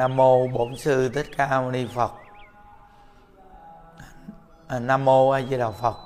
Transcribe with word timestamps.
nam 0.00 0.16
mô 0.16 0.46
bổn 0.46 0.76
sư 0.76 1.08
thích 1.08 1.26
ca 1.36 1.60
mâu 1.60 1.70
ni 1.70 1.86
phật. 1.94 2.12
À, 4.68 4.78
nam 4.78 5.04
mô 5.04 5.30
a 5.30 5.42
di 5.42 5.58
đà 5.58 5.70
phật. 5.70 5.96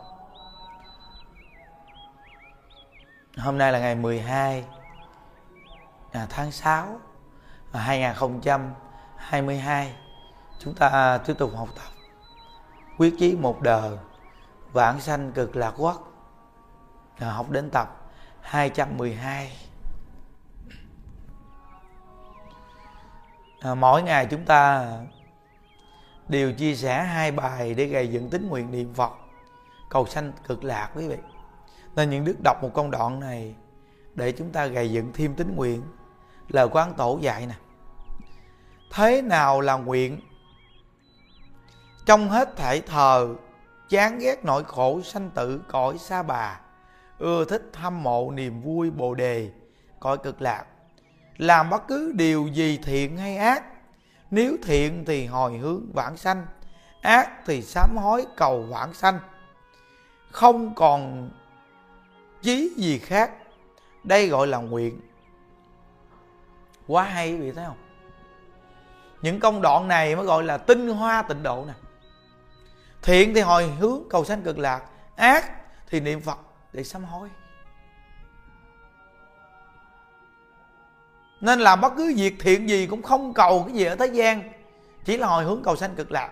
Hôm 3.39 3.59
nay 3.59 3.73
là 3.73 3.79
ngày 3.79 3.95
12 3.95 4.65
à, 6.13 6.27
tháng 6.31 6.51
6 6.51 7.01
à, 7.73 7.81
2022 7.81 9.95
chúng 10.59 10.75
ta 10.75 11.19
tiếp 11.19 11.35
tục 11.39 11.51
học 11.57 11.69
tập 11.77 11.93
quyết 12.99 13.15
chí 13.19 13.37
một 13.37 13.63
đời 13.63 13.99
vãng 14.73 15.01
sanh 15.01 15.33
cực 15.33 15.57
lạc 15.57 15.75
quốc. 15.77 16.13
À, 17.19 17.31
học 17.31 17.51
đến 17.51 17.71
tập 17.71 17.97
212 18.41 19.53
à, 23.65 23.75
mỗi 23.75 24.03
ngày 24.03 24.27
chúng 24.27 24.45
ta 24.45 24.93
đều 26.29 26.53
chia 26.53 26.75
sẻ 26.75 27.03
hai 27.03 27.33
bài 27.33 27.75
để 27.75 27.85
gây 27.85 28.09
dựng 28.09 28.31
tính 28.31 28.49
nguyện 28.49 28.71
niệm 28.71 28.95
phật 28.95 29.13
cầu 29.91 30.07
sanh 30.07 30.33
cực 30.47 30.65
lạc 30.65 30.91
quý 30.95 31.09
vị. 31.09 31.17
Nên 31.97 32.11
những 32.11 32.25
đức 32.25 32.37
đọc 32.45 32.63
một 32.63 32.71
công 32.75 32.91
đoạn 32.91 33.21
này 33.21 33.55
để 34.15 34.33
chúng 34.33 34.51
ta 34.51 34.67
gây 34.67 34.91
dựng 34.91 35.11
thêm 35.15 35.35
tính 35.35 35.57
nguyện 35.57 35.83
lời 36.49 36.69
quán 36.71 36.95
tổ 36.95 37.19
dạy 37.21 37.47
nè. 37.47 37.55
Thế 38.93 39.23
nào 39.23 39.61
là 39.61 39.75
nguyện? 39.75 40.21
Trong 42.07 42.29
hết 42.29 42.57
thể 42.57 42.81
thờ 42.81 43.35
chán 43.89 44.19
ghét 44.19 44.45
nỗi 44.45 44.65
khổ 44.65 45.01
sanh 45.03 45.31
tử 45.31 45.61
cõi 45.69 45.99
xa 45.99 46.23
bà 46.23 46.61
ưa 47.19 47.45
thích 47.45 47.71
hâm 47.75 48.03
mộ 48.03 48.31
niềm 48.31 48.63
vui 48.63 48.91
bồ 48.91 49.15
đề 49.15 49.51
cõi 50.01 50.19
cực 50.19 50.43
lạc 50.43 50.65
làm 51.37 51.71
bất 51.71 51.89
cứ 51.89 52.13
điều 52.15 52.47
gì 52.47 52.79
thiện 52.83 53.17
hay 53.17 53.37
ác. 53.37 53.65
Nếu 54.31 54.57
thiện 54.63 55.05
thì 55.05 55.27
hồi 55.27 55.59
hướng 55.59 55.93
vãng 55.93 56.17
sanh, 56.17 56.47
ác 57.03 57.31
thì 57.47 57.63
sám 57.63 57.97
hối 57.97 58.27
cầu 58.37 58.63
vãng 58.63 58.95
sanh. 58.95 59.19
Không 60.31 60.75
còn 60.75 61.31
chí 62.43 62.75
gì 62.77 62.99
khác. 62.99 63.31
Đây 64.05 64.29
gọi 64.29 64.47
là 64.47 64.59
nguyện. 64.59 65.01
Quá 66.87 67.05
hay 67.05 67.33
quý 67.33 67.37
vị 67.37 67.53
thấy 67.53 67.65
không? 67.67 67.77
Những 69.23 69.41
công 69.41 69.63
đoạn 69.63 69.89
này 69.89 70.17
mới 70.17 70.25
gọi 70.25 70.45
là 70.45 70.59
tinh 70.59 70.89
hoa 70.89 71.23
tịnh 71.23 71.43
độ 71.43 71.65
nè. 71.67 71.73
Thiện 73.03 73.35
thì 73.35 73.41
hồi 73.41 73.67
hướng 73.79 74.03
cầu 74.11 74.25
sanh 74.25 74.43
cực 74.43 74.59
lạc, 74.59 74.83
ác 75.17 75.53
thì 75.89 76.01
niệm 76.01 76.21
phật 76.21 76.39
để 76.73 76.85
sám 76.85 77.05
hối. 77.05 77.29
Nên 81.45 81.61
làm 81.61 81.81
bất 81.81 81.93
cứ 81.97 82.15
việc 82.17 82.37
thiện 82.41 82.69
gì 82.69 82.87
cũng 82.87 83.03
không 83.03 83.35
cầu 83.35 83.65
cái 83.67 83.75
gì 83.75 83.85
ở 83.85 83.97
thế 83.97 84.07
gian. 84.07 84.53
Chỉ 85.05 85.17
là 85.17 85.27
hồi 85.27 85.45
hướng 85.45 85.63
cầu 85.63 85.77
sanh 85.77 85.95
cực 85.95 86.13
lạc. 86.13 86.31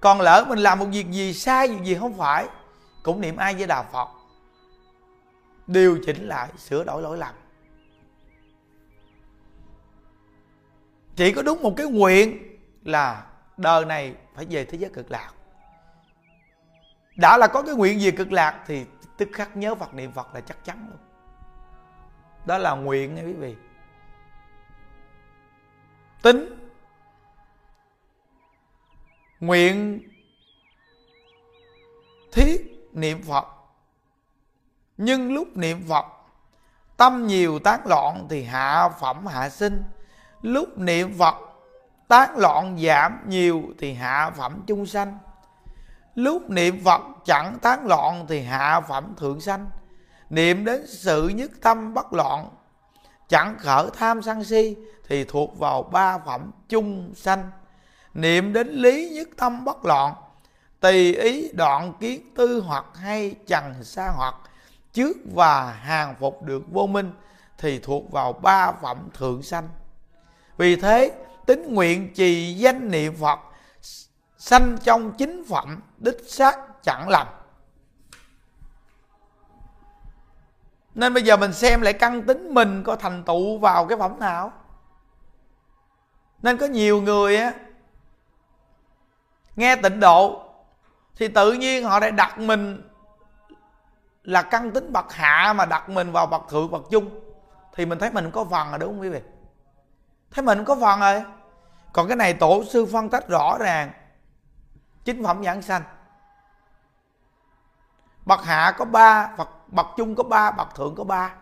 Còn 0.00 0.20
lỡ 0.20 0.44
mình 0.48 0.58
làm 0.58 0.78
một 0.78 0.86
việc 0.92 1.10
gì 1.10 1.32
sai, 1.32 1.68
việc 1.68 1.84
gì 1.84 1.94
không 1.94 2.18
phải, 2.18 2.46
cũng 3.02 3.20
niệm 3.20 3.36
ai 3.36 3.54
với 3.54 3.66
đà 3.66 3.82
phật. 3.82 4.08
Điều 5.66 5.98
chỉnh 6.06 6.28
lại, 6.28 6.48
sửa 6.58 6.84
đổi 6.84 7.02
lỗi 7.02 7.18
lầm. 7.18 7.34
Chỉ 11.16 11.32
có 11.32 11.42
đúng 11.42 11.62
một 11.62 11.74
cái 11.76 11.86
nguyện 11.86 12.56
là 12.84 13.26
đời 13.56 13.84
này 13.84 14.14
phải 14.34 14.46
về 14.50 14.64
thế 14.64 14.78
giới 14.78 14.90
cực 14.90 15.10
lạc. 15.10 15.30
Đã 17.16 17.38
là 17.38 17.46
có 17.46 17.62
cái 17.62 17.74
nguyện 17.74 18.00
gì 18.00 18.10
cực 18.10 18.32
lạc 18.32 18.64
thì 18.66 18.84
tức 19.16 19.28
khắc 19.32 19.56
nhớ 19.56 19.74
phật, 19.74 19.94
niệm 19.94 20.12
phật 20.12 20.34
là 20.34 20.40
chắc 20.40 20.64
chắn 20.64 20.86
luôn. 20.90 20.98
Đó 22.46 22.58
là 22.58 22.74
nguyện 22.74 23.14
nha 23.14 23.22
quý 23.22 23.32
vị 23.32 23.56
tính. 26.26 26.58
Nguyện 29.40 30.00
thiết 32.32 32.88
niệm 32.92 33.22
phật. 33.22 33.46
Nhưng 34.96 35.34
lúc 35.34 35.56
niệm 35.56 35.84
phật, 35.88 36.04
tâm 36.96 37.26
nhiều 37.26 37.58
tán 37.58 37.80
loạn 37.84 38.26
thì 38.30 38.42
hạ 38.42 38.88
phẩm 38.88 39.26
hạ 39.26 39.48
sinh. 39.48 39.82
Lúc 40.42 40.78
niệm 40.78 41.18
phật, 41.18 41.34
tán 42.08 42.38
loạn 42.38 42.78
giảm 42.78 43.20
nhiều 43.28 43.62
thì 43.78 43.92
hạ 43.92 44.30
phẩm 44.36 44.62
chung 44.66 44.86
sanh. 44.86 45.18
Lúc 46.14 46.50
niệm 46.50 46.84
phật 46.84 47.00
chẳng 47.24 47.58
tán 47.62 47.86
loạn 47.86 48.26
thì 48.28 48.42
hạ 48.42 48.80
phẩm 48.80 49.14
thượng 49.16 49.40
sanh. 49.40 49.70
Niệm 50.30 50.64
đến 50.64 50.86
sự 50.86 51.28
nhất 51.28 51.50
tâm 51.62 51.94
bất 51.94 52.12
loạn, 52.12 52.48
chẳng 53.28 53.56
khởi 53.58 53.86
tham 53.94 54.22
sân 54.22 54.44
si 54.44 54.76
thì 55.08 55.24
thuộc 55.24 55.58
vào 55.58 55.82
ba 55.82 56.18
phẩm 56.18 56.50
chung 56.68 57.12
sanh. 57.16 57.50
Niệm 58.14 58.52
đến 58.52 58.68
lý 58.68 59.10
nhất 59.10 59.28
tâm 59.36 59.64
bất 59.64 59.84
loạn 59.84 60.14
tùy 60.80 61.14
ý 61.14 61.52
đoạn 61.52 61.92
kiến 62.00 62.20
tư 62.36 62.60
hoặc 62.66 62.84
hay 62.94 63.34
trần 63.46 63.84
xa 63.84 64.12
hoặc, 64.16 64.34
trước 64.92 65.16
và 65.34 65.72
hàng 65.72 66.14
phục 66.20 66.42
được 66.42 66.62
vô 66.70 66.86
minh 66.86 67.12
thì 67.58 67.78
thuộc 67.78 68.12
vào 68.12 68.32
ba 68.32 68.72
phẩm 68.72 69.08
thượng 69.14 69.42
sanh. 69.42 69.68
Vì 70.56 70.76
thế 70.76 71.12
tính 71.46 71.74
nguyện 71.74 72.14
trì 72.14 72.54
danh 72.54 72.90
niệm 72.90 73.14
phật 73.20 73.38
sanh 74.38 74.78
trong 74.84 75.12
chính 75.12 75.44
phẩm 75.48 75.80
đích 75.98 76.24
xác 76.26 76.58
chẳng 76.82 77.08
lầm 77.08 77.26
nên 80.94 81.14
bây 81.14 81.22
giờ 81.22 81.36
mình 81.36 81.52
xem 81.52 81.80
lại 81.80 81.92
căn 81.92 82.22
tính 82.22 82.54
mình 82.54 82.82
có 82.84 82.96
thành 82.96 83.22
tựu 83.24 83.58
vào 83.58 83.86
cái 83.86 83.98
phẩm 83.98 84.18
nào? 84.20 84.52
Nên 86.46 86.58
có 86.58 86.66
nhiều 86.66 87.00
người 87.00 87.36
á, 87.36 87.52
nghe 89.56 89.76
tịnh 89.76 90.00
độ, 90.00 90.42
thì 91.16 91.28
tự 91.28 91.52
nhiên 91.52 91.84
họ 91.84 92.00
lại 92.00 92.10
đặt 92.10 92.38
mình 92.38 92.90
là 94.22 94.42
căn 94.42 94.70
tính 94.70 94.92
bậc 94.92 95.12
hạ 95.12 95.52
mà 95.56 95.66
đặt 95.66 95.88
mình 95.88 96.12
vào 96.12 96.26
bậc 96.26 96.42
thượng, 96.48 96.70
bậc 96.70 96.82
chung. 96.90 97.20
Thì 97.74 97.86
mình 97.86 97.98
thấy 97.98 98.10
mình 98.10 98.30
có 98.30 98.44
phần 98.44 98.70
rồi, 98.70 98.78
đúng 98.78 98.88
không 98.92 99.00
quý 99.00 99.08
vị? 99.08 99.20
Thấy 100.30 100.44
mình 100.44 100.64
có 100.64 100.76
phần 100.80 101.00
rồi. 101.00 101.22
Còn 101.92 102.08
cái 102.08 102.16
này 102.16 102.34
tổ 102.34 102.64
sư 102.64 102.86
phân 102.92 103.08
tích 103.08 103.28
rõ 103.28 103.58
ràng. 103.58 103.90
Chính 105.04 105.24
phẩm 105.24 105.44
giảng 105.44 105.62
sanh. 105.62 105.82
Bậc 108.24 108.44
hạ 108.44 108.74
có 108.78 108.84
ba, 108.84 109.30
bậc 109.36 109.48
bậc 109.68 109.86
chung 109.96 110.14
có 110.14 110.22
ba, 110.22 110.50
bậc 110.50 110.74
thượng 110.74 110.94
có 110.94 111.04
ba 111.04 111.34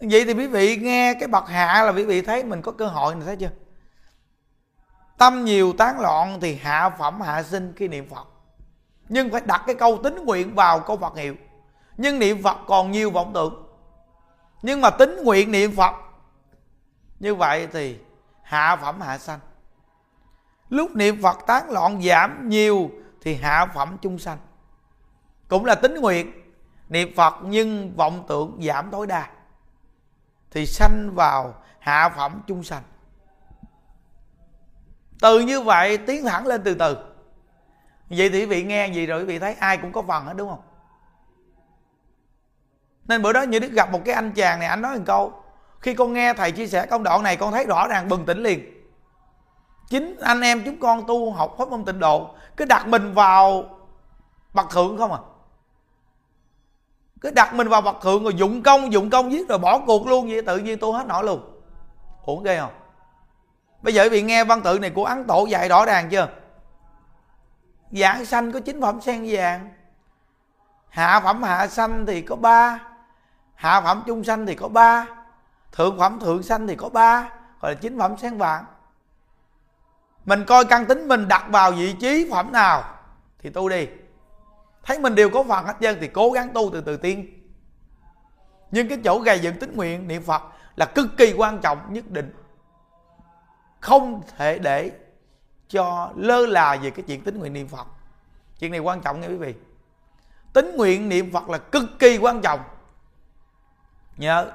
vậy 0.00 0.24
thì 0.24 0.32
quý 0.34 0.46
vị 0.46 0.76
nghe 0.76 1.14
cái 1.14 1.28
bậc 1.28 1.48
hạ 1.48 1.82
là 1.82 1.92
quý 1.92 2.04
vị 2.04 2.22
thấy 2.22 2.44
mình 2.44 2.62
có 2.62 2.72
cơ 2.72 2.86
hội 2.86 3.14
này 3.14 3.24
thấy 3.26 3.36
chưa? 3.36 3.50
Tâm 5.18 5.44
nhiều 5.44 5.72
tán 5.72 6.00
loạn 6.00 6.38
thì 6.40 6.54
hạ 6.54 6.90
phẩm, 6.90 7.20
hạ 7.20 7.42
sinh 7.42 7.72
khi 7.76 7.88
niệm 7.88 8.08
phật. 8.08 8.26
Nhưng 9.08 9.30
phải 9.30 9.40
đặt 9.40 9.62
cái 9.66 9.74
câu 9.74 9.98
tính 10.02 10.24
nguyện 10.24 10.54
vào 10.54 10.80
câu 10.80 10.96
phật 10.96 11.16
hiệu. 11.16 11.34
Nhưng 11.96 12.18
niệm 12.18 12.42
phật 12.42 12.56
còn 12.66 12.90
nhiều 12.90 13.10
vọng 13.10 13.30
tưởng. 13.34 13.66
Nhưng 14.62 14.80
mà 14.80 14.90
tính 14.90 15.24
nguyện 15.24 15.50
niệm 15.50 15.76
phật, 15.76 15.94
như 17.20 17.34
vậy 17.34 17.68
thì 17.72 17.98
hạ 18.42 18.76
phẩm, 18.76 19.00
hạ 19.00 19.18
sanh. 19.18 19.38
Lúc 20.68 20.96
niệm 20.96 21.22
phật 21.22 21.38
tán 21.46 21.70
loạn 21.70 22.02
giảm 22.02 22.48
nhiều 22.48 22.90
thì 23.22 23.34
hạ 23.34 23.66
phẩm 23.74 23.96
chung 24.02 24.18
sanh. 24.18 24.38
Cũng 25.48 25.64
là 25.64 25.74
tính 25.74 25.94
nguyện, 25.94 26.32
niệm 26.88 27.12
phật 27.16 27.34
nhưng 27.42 27.96
vọng 27.96 28.24
tưởng 28.28 28.58
giảm 28.62 28.90
tối 28.90 29.06
đa 29.06 29.30
thì 30.50 30.66
sanh 30.66 31.14
vào 31.14 31.54
hạ 31.78 32.08
phẩm 32.16 32.42
chung 32.46 32.64
sanh. 32.64 32.82
Từ 35.20 35.40
như 35.40 35.60
vậy 35.60 35.98
tiến 35.98 36.24
thẳng 36.24 36.46
lên 36.46 36.62
từ 36.64 36.74
từ. 36.74 36.96
Vậy 38.10 38.30
thì 38.30 38.40
quý 38.40 38.46
vị 38.46 38.62
nghe 38.62 38.88
gì 38.88 39.06
rồi 39.06 39.20
quý 39.20 39.24
vị 39.24 39.38
thấy 39.38 39.54
ai 39.54 39.76
cũng 39.76 39.92
có 39.92 40.02
phần 40.02 40.24
hết, 40.24 40.34
đúng 40.36 40.48
không? 40.48 40.62
Nên 43.04 43.22
bữa 43.22 43.32
đó 43.32 43.42
như 43.42 43.58
đức 43.58 43.72
gặp 43.72 43.92
một 43.92 44.00
cái 44.04 44.14
anh 44.14 44.32
chàng 44.32 44.60
này, 44.60 44.68
anh 44.68 44.82
nói 44.82 44.96
một 44.96 45.04
câu, 45.06 45.42
khi 45.80 45.94
con 45.94 46.12
nghe 46.12 46.34
thầy 46.34 46.52
chia 46.52 46.66
sẻ 46.66 46.86
công 46.86 47.02
đoạn 47.02 47.22
này, 47.22 47.36
con 47.36 47.52
thấy 47.52 47.64
rõ 47.66 47.88
ràng 47.88 48.08
bừng 48.08 48.26
tỉnh 48.26 48.42
liền. 48.42 48.88
Chính 49.88 50.16
anh 50.20 50.40
em 50.40 50.62
chúng 50.64 50.80
con 50.80 51.06
tu 51.06 51.32
học 51.32 51.54
pháp 51.58 51.68
môn 51.68 51.84
tịnh 51.84 51.98
độ, 51.98 52.34
cứ 52.56 52.64
đặt 52.64 52.86
mình 52.86 53.14
vào 53.14 53.64
bậc 54.54 54.70
thượng 54.70 54.98
không 54.98 55.12
à? 55.12 55.18
Cứ 57.20 57.30
đặt 57.30 57.54
mình 57.54 57.68
vào 57.68 57.82
vật 57.82 57.96
thượng 58.02 58.24
rồi 58.24 58.34
dụng 58.34 58.62
công 58.62 58.92
dụng 58.92 59.10
công 59.10 59.32
giết 59.32 59.48
rồi 59.48 59.58
bỏ 59.58 59.78
cuộc 59.78 60.06
luôn 60.06 60.28
vậy, 60.28 60.42
tự 60.42 60.58
nhiên 60.58 60.78
tu 60.78 60.92
hết 60.92 61.06
nổi 61.06 61.24
luôn. 61.24 61.62
Uổng 62.24 62.42
ghê 62.42 62.58
không? 62.58 62.72
Bây 63.82 63.94
giờ 63.94 64.08
bị 64.10 64.22
nghe 64.22 64.44
văn 64.44 64.60
tự 64.62 64.78
này 64.78 64.90
của 64.90 65.04
ấn 65.04 65.24
tổ 65.24 65.46
dạy 65.46 65.68
rõ 65.68 65.84
ràng 65.84 66.08
chưa? 66.10 66.28
Giảng 67.90 68.24
sanh 68.24 68.52
có 68.52 68.60
chín 68.60 68.80
phẩm 68.80 69.00
sen 69.00 69.26
vàng, 69.28 69.68
hạ 70.88 71.20
phẩm 71.20 71.42
hạ 71.42 71.66
sanh 71.66 72.06
thì 72.06 72.22
có 72.22 72.36
ba, 72.36 72.80
hạ 73.54 73.80
phẩm 73.80 74.02
trung 74.06 74.24
sanh 74.24 74.46
thì 74.46 74.54
có 74.54 74.68
ba, 74.68 75.06
thượng 75.72 75.98
phẩm 75.98 76.20
thượng 76.20 76.42
sanh 76.42 76.66
thì 76.66 76.76
có 76.76 76.88
ba, 76.88 77.30
gọi 77.60 77.72
là 77.72 77.78
chín 77.80 77.98
phẩm 77.98 78.16
sen 78.16 78.38
vàng. 78.38 78.64
Mình 80.24 80.44
coi 80.44 80.64
căn 80.64 80.86
tính 80.86 81.08
mình 81.08 81.28
đặt 81.28 81.44
vào 81.48 81.72
vị 81.72 81.92
trí 81.92 82.28
phẩm 82.30 82.52
nào 82.52 82.84
thì 83.38 83.50
tu 83.50 83.68
đi 83.68 83.86
thấy 84.88 84.98
mình 84.98 85.14
đều 85.14 85.30
có 85.30 85.42
phần 85.42 85.64
hết 85.64 85.74
trơn 85.80 85.98
thì 86.00 86.08
cố 86.08 86.30
gắng 86.30 86.50
tu 86.54 86.70
từ 86.72 86.80
từ 86.80 86.96
tiên. 86.96 87.44
Nhưng 88.70 88.88
cái 88.88 88.98
chỗ 89.04 89.18
gầy 89.18 89.38
dựng 89.38 89.58
tính 89.58 89.76
nguyện 89.76 90.08
niệm 90.08 90.22
phật 90.22 90.42
là 90.76 90.86
cực 90.86 91.06
kỳ 91.16 91.32
quan 91.32 91.60
trọng, 91.60 91.92
nhất 91.92 92.10
định. 92.10 92.32
Không 93.80 94.22
thể 94.36 94.58
để 94.58 94.90
cho 95.68 96.12
lơ 96.16 96.46
là 96.46 96.76
về 96.82 96.90
cái 96.90 97.04
chuyện 97.08 97.24
tính 97.24 97.38
nguyện 97.38 97.52
niệm 97.52 97.68
phật. 97.68 97.86
Chuyện 98.58 98.70
này 98.70 98.80
quan 98.80 99.00
trọng 99.00 99.20
nghe 99.20 99.28
quý 99.28 99.36
vị. 99.36 99.54
Tính 100.52 100.76
nguyện 100.76 101.08
niệm 101.08 101.32
phật 101.32 101.48
là 101.48 101.58
cực 101.58 101.84
kỳ 101.98 102.18
quan 102.18 102.40
trọng. 102.40 102.60
Nhớ, 104.16 104.52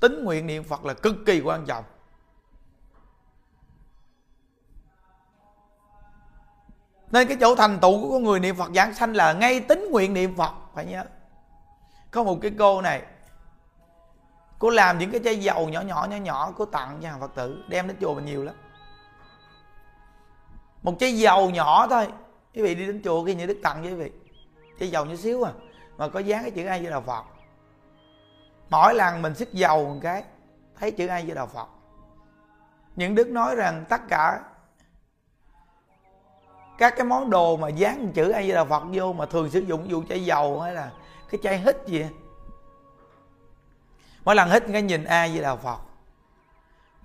tính 0.00 0.24
nguyện 0.24 0.46
niệm 0.46 0.64
phật 0.64 0.84
là 0.84 0.94
cực 0.94 1.16
kỳ 1.26 1.40
quan 1.40 1.66
trọng. 1.66 1.84
Nên 7.12 7.28
cái 7.28 7.36
chỗ 7.40 7.54
thành 7.56 7.78
tựu 7.80 8.10
của 8.10 8.18
người 8.18 8.40
niệm 8.40 8.56
phật 8.56 8.70
giảng 8.74 8.94
sanh 8.94 9.16
là 9.16 9.32
ngay 9.32 9.60
tính 9.60 9.88
nguyện 9.90 10.14
niệm 10.14 10.36
phật, 10.36 10.52
phải 10.74 10.84
nhớ. 10.84 11.04
Có 12.10 12.22
một 12.22 12.38
cái 12.42 12.50
cô 12.58 12.82
này, 12.82 13.02
cô 14.58 14.70
làm 14.70 14.98
những 14.98 15.10
cái 15.10 15.20
chai 15.24 15.38
dầu 15.38 15.68
nhỏ 15.68 15.80
nhỏ 15.80 16.06
nhỏ 16.10 16.16
nhỏ, 16.16 16.52
cô 16.56 16.64
tặng 16.64 16.98
cho 17.02 17.08
hàng 17.08 17.20
phật 17.20 17.34
tử, 17.34 17.64
đem 17.68 17.88
đến 17.88 17.96
chùa 18.00 18.14
mình 18.14 18.24
nhiều 18.24 18.44
lắm. 18.44 18.54
Một 20.82 20.94
chai 21.00 21.18
dầu 21.18 21.50
nhỏ 21.50 21.86
thôi, 21.86 22.08
quý 22.54 22.62
vị 22.62 22.74
đi 22.74 22.86
đến 22.86 23.00
chùa 23.04 23.24
khi 23.24 23.34
như 23.34 23.46
đức 23.46 23.58
tặng 23.62 23.82
với 23.82 23.92
quý 23.92 23.96
vị. 23.96 24.12
Chai 24.80 24.90
dầu 24.90 25.04
nhỏ 25.04 25.14
xíu 25.16 25.42
à 25.42 25.52
mà 25.96 26.08
có 26.08 26.20
dán 26.20 26.42
cái 26.42 26.50
chữ 26.50 26.66
ai 26.66 26.82
với 26.82 26.90
đạo 26.90 27.00
phật. 27.00 27.24
Mỗi 28.70 28.94
lần 28.94 29.22
mình 29.22 29.34
xích 29.34 29.52
dầu 29.52 29.94
một 29.94 30.00
cái, 30.02 30.24
thấy 30.78 30.90
chữ 30.90 31.06
ai 31.06 31.24
với 31.26 31.34
đạo 31.34 31.46
phật. 31.46 31.68
Những 32.96 33.14
đức 33.14 33.28
nói 33.28 33.56
rằng 33.56 33.84
tất 33.88 34.00
cả 34.08 34.40
các 36.78 36.94
cái 36.96 37.04
món 37.04 37.30
đồ 37.30 37.56
mà 37.56 37.68
dán 37.68 38.12
chữ 38.12 38.30
ai 38.30 38.46
di 38.46 38.52
đà 38.52 38.64
phật 38.64 38.82
vô 38.92 39.12
mà 39.12 39.26
thường 39.26 39.50
sử 39.50 39.60
dụng 39.60 39.90
dù 39.90 40.04
chai 40.08 40.24
dầu 40.24 40.60
hay 40.60 40.74
là 40.74 40.90
cái 41.30 41.40
chai 41.42 41.58
hít 41.58 41.76
gì 41.86 42.06
mỗi 44.24 44.34
lần 44.34 44.50
hít 44.50 44.62
cái 44.72 44.82
nhìn 44.82 45.04
ai 45.04 45.30
với 45.30 45.42
đà 45.42 45.56
phật. 45.56 45.78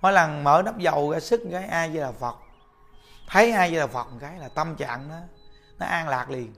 Mỗi 0.00 0.12
lần 0.12 0.44
mở 0.44 0.62
nắp 0.64 0.78
dầu 0.78 1.10
ra 1.12 1.20
sức 1.20 1.42
cái 1.52 1.64
ai 1.64 1.88
với 1.88 2.00
đà 2.00 2.12
phật. 2.12 2.36
Thấy 3.28 3.52
ai 3.52 3.70
với 3.70 3.80
đà 3.80 3.86
phật 3.86 4.04
một 4.12 4.18
cái 4.20 4.38
là 4.38 4.48
tâm 4.48 4.76
trạng 4.76 5.08
nó 5.08 5.16
nó 5.78 5.86
an 5.86 6.08
lạc 6.08 6.30
liền. 6.30 6.54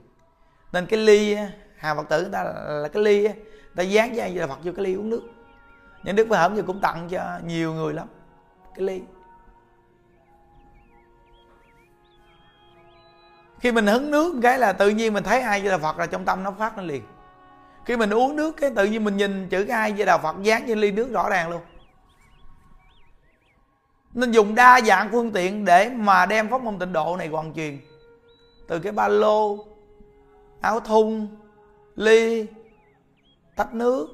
Nên 0.71 0.85
cái 0.85 0.99
ly 0.99 1.37
hà 1.77 1.95
phật 1.95 2.09
tử 2.09 2.21
người 2.21 2.31
ta 2.31 2.43
là 2.43 2.87
cái 2.93 3.03
ly 3.03 3.21
người 3.21 3.35
ta 3.75 3.83
dán 3.83 4.09
với 4.09 4.19
ai 4.19 4.29
với 4.29 4.39
đạo 4.39 4.47
phật 4.47 4.59
vô 4.63 4.71
cái 4.75 4.85
ly 4.85 4.93
uống 4.93 5.09
nước. 5.09 5.21
Những 6.03 6.15
đức 6.15 6.27
phải 6.29 6.39
hởm 6.39 6.55
giờ 6.55 6.63
cũng 6.67 6.81
tặng 6.81 7.07
cho 7.09 7.39
nhiều 7.45 7.73
người 7.73 7.93
lắm, 7.93 8.07
cái 8.75 8.85
ly. 8.85 9.01
Khi 13.61 13.71
mình 13.71 13.87
hứng 13.87 14.11
nước 14.11 14.39
cái 14.41 14.59
là 14.59 14.73
tự 14.73 14.89
nhiên 14.89 15.13
mình 15.13 15.23
thấy 15.23 15.41
ai 15.41 15.61
với 15.61 15.69
đạo 15.69 15.79
phật 15.79 15.97
là 15.97 16.05
trong 16.05 16.25
tâm 16.25 16.43
nó 16.43 16.51
phát 16.51 16.77
lên 16.77 16.87
liền. 16.87 17.03
Khi 17.85 17.97
mình 17.97 18.09
uống 18.09 18.35
nước 18.35 18.57
cái 18.57 18.71
tự 18.75 18.85
nhiên 18.85 19.03
mình 19.03 19.17
nhìn 19.17 19.49
chữ 19.49 19.67
ai 19.67 19.93
với 19.93 20.05
đạo 20.05 20.19
phật 20.23 20.35
dán 20.41 20.63
trên 20.67 20.79
ly 20.79 20.91
nước 20.91 21.11
rõ 21.11 21.29
ràng 21.29 21.49
luôn. 21.49 21.61
Nên 24.13 24.31
dùng 24.31 24.55
đa 24.55 24.81
dạng 24.81 25.09
phương 25.11 25.31
tiện 25.31 25.65
để 25.65 25.89
mà 25.89 26.25
đem 26.25 26.49
pháp 26.49 26.61
môn 26.61 26.79
tịnh 26.79 26.93
độ 26.93 27.17
này 27.17 27.27
hoàn 27.27 27.53
truyền. 27.53 27.79
Từ 28.67 28.79
cái 28.79 28.91
ba 28.91 29.07
lô, 29.07 29.65
áo 30.61 30.79
thun, 30.79 31.27
ly 31.95 32.45
tách 33.55 33.73
nước. 33.73 34.07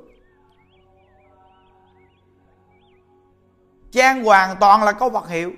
Trang 3.92 4.24
hoàn 4.24 4.58
toàn 4.60 4.84
là 4.84 4.92
câu 4.92 5.10
vật 5.10 5.30
hiệu. 5.30 5.52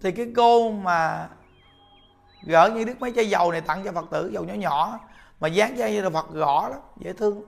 Thì 0.00 0.12
cái 0.12 0.32
cô 0.36 0.70
mà 0.70 1.28
gỡ 2.44 2.70
như 2.74 2.84
đức 2.84 3.00
mấy 3.00 3.12
chai 3.16 3.30
dầu 3.30 3.52
này 3.52 3.60
tặng 3.60 3.84
cho 3.84 3.92
phật 3.92 4.10
tử, 4.10 4.30
dầu 4.32 4.44
nhỏ 4.44 4.54
nhỏ. 4.54 4.98
Mà 5.40 5.48
dán 5.48 5.76
cho 5.78 5.86
như 5.86 6.00
là 6.00 6.10
phật 6.10 6.30
gõ 6.30 6.68
lắm, 6.68 6.80
dễ 6.96 7.12
thương. 7.12 7.42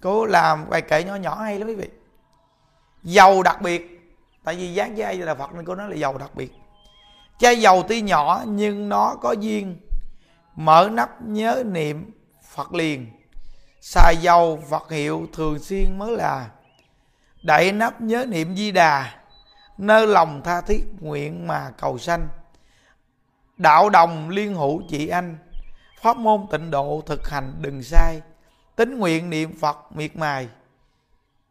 Cô 0.00 0.24
làm 0.24 0.70
bài 0.70 0.82
kệ 0.82 1.04
nhỏ 1.04 1.14
nhỏ 1.14 1.34
hay 1.34 1.58
lắm 1.58 1.68
quý 1.68 1.74
vị. 1.74 1.88
Dầu 3.02 3.42
đặc 3.42 3.62
biệt. 3.62 3.96
Tại 4.44 4.54
vì 4.54 4.74
dán 4.74 4.96
chai 4.98 5.16
là 5.16 5.34
phật 5.34 5.54
nên 5.54 5.64
cô 5.64 5.74
nói 5.74 5.90
là 5.90 5.96
dầu 5.96 6.18
đặc 6.18 6.30
biệt. 6.34 6.52
Chai 7.38 7.60
dầu 7.60 7.84
tuy 7.88 8.00
nhỏ 8.00 8.42
nhưng 8.46 8.88
nó 8.88 9.16
có 9.20 9.32
duyên. 9.32 9.80
Mở 10.56 10.88
nắp 10.92 11.22
nhớ 11.22 11.62
niệm 11.66 12.10
phật 12.54 12.74
liền. 12.74 13.06
Xài 13.80 14.16
dầu 14.16 14.62
phật 14.70 14.90
hiệu 14.90 15.26
thường 15.32 15.58
xuyên 15.58 15.98
mới 15.98 16.16
là. 16.16 16.50
Đậy 17.42 17.72
nắp 17.72 18.00
nhớ 18.00 18.26
niệm 18.28 18.56
di 18.56 18.72
đà. 18.72 19.14
Nơi 19.78 20.06
lòng 20.06 20.42
tha 20.44 20.60
thiết 20.60 20.84
nguyện 21.00 21.46
mà 21.46 21.70
cầu 21.78 21.98
sanh 21.98 22.28
đạo 23.60 23.90
đồng 23.90 24.28
liên 24.30 24.54
hữu 24.54 24.82
chị 24.88 25.08
anh. 25.08 25.36
Pháp 26.00 26.16
môn 26.16 26.46
tịnh 26.50 26.70
độ 26.70 27.02
thực 27.06 27.28
hành 27.28 27.54
đừng 27.58 27.82
sai. 27.82 28.20
Tính 28.76 28.98
nguyện 28.98 29.30
niệm 29.30 29.58
phật 29.60 29.76
miệt 29.90 30.16
mài. 30.16 30.48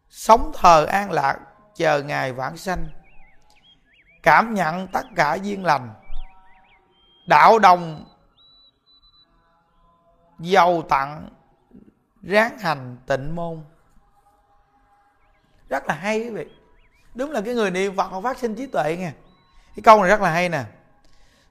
Sống 0.10 0.52
thờ 0.56 0.86
an 0.86 1.12
lạc, 1.12 1.38
chờ 1.76 2.04
ngày 2.04 2.34
vãng 2.34 2.58
sanh. 2.58 2.86
Cảm 4.24 4.54
nhận 4.54 4.88
tất 4.88 5.06
cả 5.16 5.34
duyên 5.34 5.66
lành. 5.66 5.94
Đạo 7.28 7.60
đồng 7.60 8.06
giàu 10.40 10.82
tặng, 10.82 11.30
ráng 12.22 12.58
hành 12.60 12.98
tịnh 13.08 13.36
môn. 13.36 13.64
Rất 15.70 15.88
là 15.88 15.94
hay 15.94 16.20
quý 16.20 16.30
vị. 16.30 16.46
Đúng 17.16 17.32
là 17.32 17.42
cái 17.42 17.54
người 17.54 17.72
niệm 17.72 17.96
phật 17.96 18.12
họ 18.12 18.22
phát 18.22 18.38
sinh 18.38 18.56
trí 18.56 18.68
tuệ 18.68 18.98
nha 18.98 19.14
cái 19.76 19.84
câu 19.84 20.02
này 20.02 20.10
rất 20.10 20.22
là 20.22 20.32
hay 20.32 20.50
nè 20.50 20.64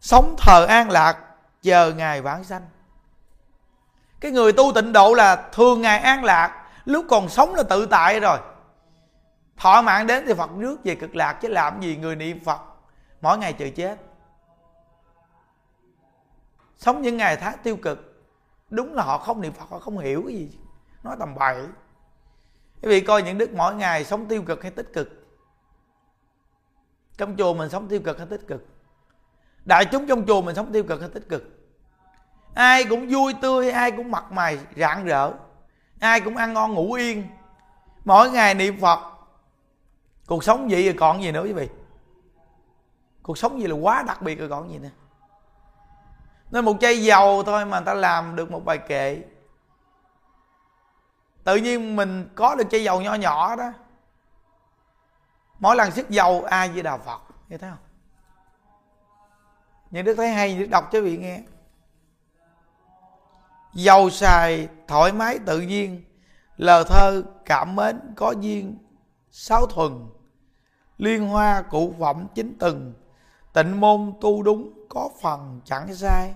sống 0.01 0.35
thờ 0.39 0.67
an 0.69 0.91
lạc 0.91 1.25
chờ 1.63 1.93
ngày 1.93 2.23
vãng 2.23 2.45
sanh. 2.45 2.69
Cái 4.21 4.33
người 4.33 4.53
tu 4.53 4.73
tịnh 4.75 4.93
độ 4.93 5.15
là 5.15 5.49
thường 5.53 5.83
ngày 5.83 5.99
an 5.99 6.25
lạc, 6.25 6.67
lúc 6.85 7.07
còn 7.09 7.29
sống 7.29 7.55
là 7.55 7.63
tự 7.63 7.87
tại 7.87 8.21
rồi. 8.21 8.39
Thọ 9.57 9.83
mạng 9.83 10.07
đến 10.07 10.25
thì 10.27 10.35
phật 10.35 10.51
rước 10.59 10.77
về 10.85 10.95
cực 10.95 11.17
lạc, 11.17 11.33
chứ 11.33 11.49
làm 11.49 11.81
gì 11.81 11.97
người 11.97 12.17
niệm 12.17 12.45
phật, 12.45 12.61
mỗi 13.21 13.39
ngày 13.39 13.53
chờ 13.53 13.67
chết. 13.77 13.99
Sống 16.79 17.03
những 17.03 17.17
ngày 17.17 17.37
tháng 17.37 17.59
tiêu 17.63 17.77
cực, 17.77 18.25
đúng 18.71 18.95
là 18.95 19.03
họ 19.03 19.19
không 19.19 19.41
niệm 19.41 19.53
phật, 19.53 19.69
họ 19.71 19.79
không 19.79 19.99
hiểu 19.99 20.23
cái 20.27 20.37
gì, 20.37 20.59
nói 21.03 21.17
tầm 21.19 21.35
bậy. 21.35 21.57
Quý 22.83 22.89
vị 22.89 23.01
coi 23.01 23.23
những 23.23 23.39
đức 23.39 23.51
mỗi 23.53 23.75
ngày 23.75 24.05
sống 24.05 24.27
tiêu 24.29 24.43
cực 24.43 24.63
hay 24.63 24.71
tích 24.71 24.93
cực? 24.93 25.09
Trong 27.17 27.37
chùa 27.37 27.55
mình 27.55 27.71
sống 27.71 27.89
tiêu 27.89 28.01
cực 28.05 28.19
hay 28.19 28.27
tích 28.27 28.47
cực? 28.47 28.67
Đại 29.69 29.85
chúng 29.85 30.07
trong 30.07 30.27
chùa 30.27 30.43
mình 30.43 30.55
sống 30.55 30.73
tiêu 30.73 30.85
cực 30.85 31.01
hay 31.01 31.11
tích 31.11 31.29
cực? 31.29 31.43
Ai 32.55 32.85
cũng 32.85 33.09
vui 33.09 33.35
tươi, 33.41 33.71
ai 33.71 33.91
cũng 33.91 34.11
mặt 34.11 34.33
mày 34.33 34.59
rạng 34.77 35.05
rỡ, 35.05 35.33
ai 36.01 36.21
cũng 36.21 36.37
ăn 36.37 36.53
ngon 36.53 36.75
ngủ 36.75 36.93
yên. 36.93 37.29
Mỗi 38.05 38.31
ngày 38.31 38.55
niệm 38.55 38.81
phật, 38.81 38.99
cuộc 40.27 40.45
sống 40.45 40.69
vậy 40.71 40.85
rồi 40.85 40.95
còn 40.99 41.23
gì 41.23 41.33
nữa 41.33 41.43
quý 41.43 41.53
vị? 41.53 41.69
Cuộc 43.23 43.39
sống 43.39 43.61
gì 43.61 43.67
là 43.67 43.75
quá 43.75 44.05
đặc 44.07 44.23
biệt 44.23 44.39
rồi 44.39 44.49
còn 44.49 44.71
gì 44.71 44.79
nữa. 44.79 44.89
Nên 46.51 46.65
một 46.65 46.77
chai 46.81 47.03
dầu 47.03 47.43
thôi 47.43 47.65
mà 47.65 47.79
người 47.79 47.87
ta 47.87 47.95
làm 47.95 48.37
được 48.37 48.51
một 48.51 48.65
bài 48.65 48.79
kệ. 48.79 49.23
Tự 51.45 51.57
nhiên 51.57 51.97
mình 51.97 52.29
có 52.35 52.55
được 52.55 52.67
chai 52.71 52.85
dầu 52.85 53.01
nhỏ 53.01 53.15
nhỏ 53.15 53.57
đó. 53.57 53.73
Mỗi 55.59 55.77
lần 55.77 55.91
sức 55.91 56.11
dầu, 56.11 56.45
ai 56.45 56.69
với 56.69 56.83
đà 56.83 56.97
phật, 56.97 57.21
nghe 57.49 57.59
thấy 57.59 57.71
không? 57.71 57.88
Những 59.91 60.05
đức 60.05 60.15
thấy 60.15 60.29
hay 60.29 60.59
đức 60.59 60.67
đọc 60.71 60.89
cho 60.93 61.01
vị 61.03 61.17
nghe. 61.17 61.43
Dầu 63.75 64.11
xài, 64.11 64.69
thoải 64.89 65.13
mái, 65.13 65.39
tự 65.47 65.61
nhiên. 65.61 66.05
Lờ 66.57 66.85
thơ, 66.85 67.23
cảm 67.45 67.77
mến, 67.77 68.01
có 68.17 68.35
duyên, 68.41 68.79
sáu 69.31 69.67
thuần. 69.67 70.07
Liên 70.99 71.29
hoa 71.29 71.63
cụ 71.63 71.95
phẩm 71.99 72.27
chính 72.35 72.57
từng 72.59 72.95
tịnh 73.53 73.81
môn, 73.81 74.13
tu 74.21 74.43
đúng, 74.43 74.87
có 74.89 75.11
phần, 75.21 75.61
chẳng 75.65 75.95
sai. 75.95 76.35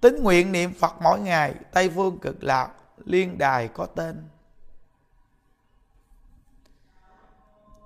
Tính 0.00 0.22
nguyện 0.22 0.52
niệm 0.52 0.72
phật 0.74 0.94
mỗi 1.02 1.20
ngày, 1.20 1.54
tây 1.72 1.90
phương 1.90 2.18
cực 2.18 2.44
lạc, 2.44 2.70
liên 3.04 3.38
đài 3.38 3.68
có 3.68 3.86
tên. 3.86 4.28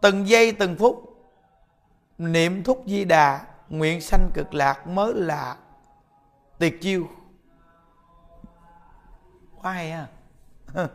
Từng 0.00 0.28
giây, 0.28 0.52
từng 0.52 0.76
phút, 0.76 1.24
niệm 2.18 2.64
thúc 2.64 2.82
di 2.86 3.04
đà 3.04 3.46
nguyện 3.68 4.00
sanh 4.00 4.30
cực 4.34 4.54
lạc 4.54 4.86
mới 4.86 5.14
là 5.14 5.56
tuyệt 6.58 6.80
chiêu. 6.80 7.08
Quá 9.62 9.72
hay 9.72 9.90
ha. 9.90 10.06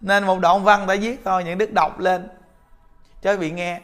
Nên 0.00 0.26
một 0.26 0.38
đoạn 0.40 0.64
văn 0.64 0.86
đã 0.86 0.96
viết 1.00 1.20
thôi, 1.24 1.44
những 1.44 1.58
đức 1.58 1.72
đọc 1.72 1.98
lên. 1.98 2.28
Cho 3.22 3.36
vị 3.36 3.50
nghe. 3.50 3.80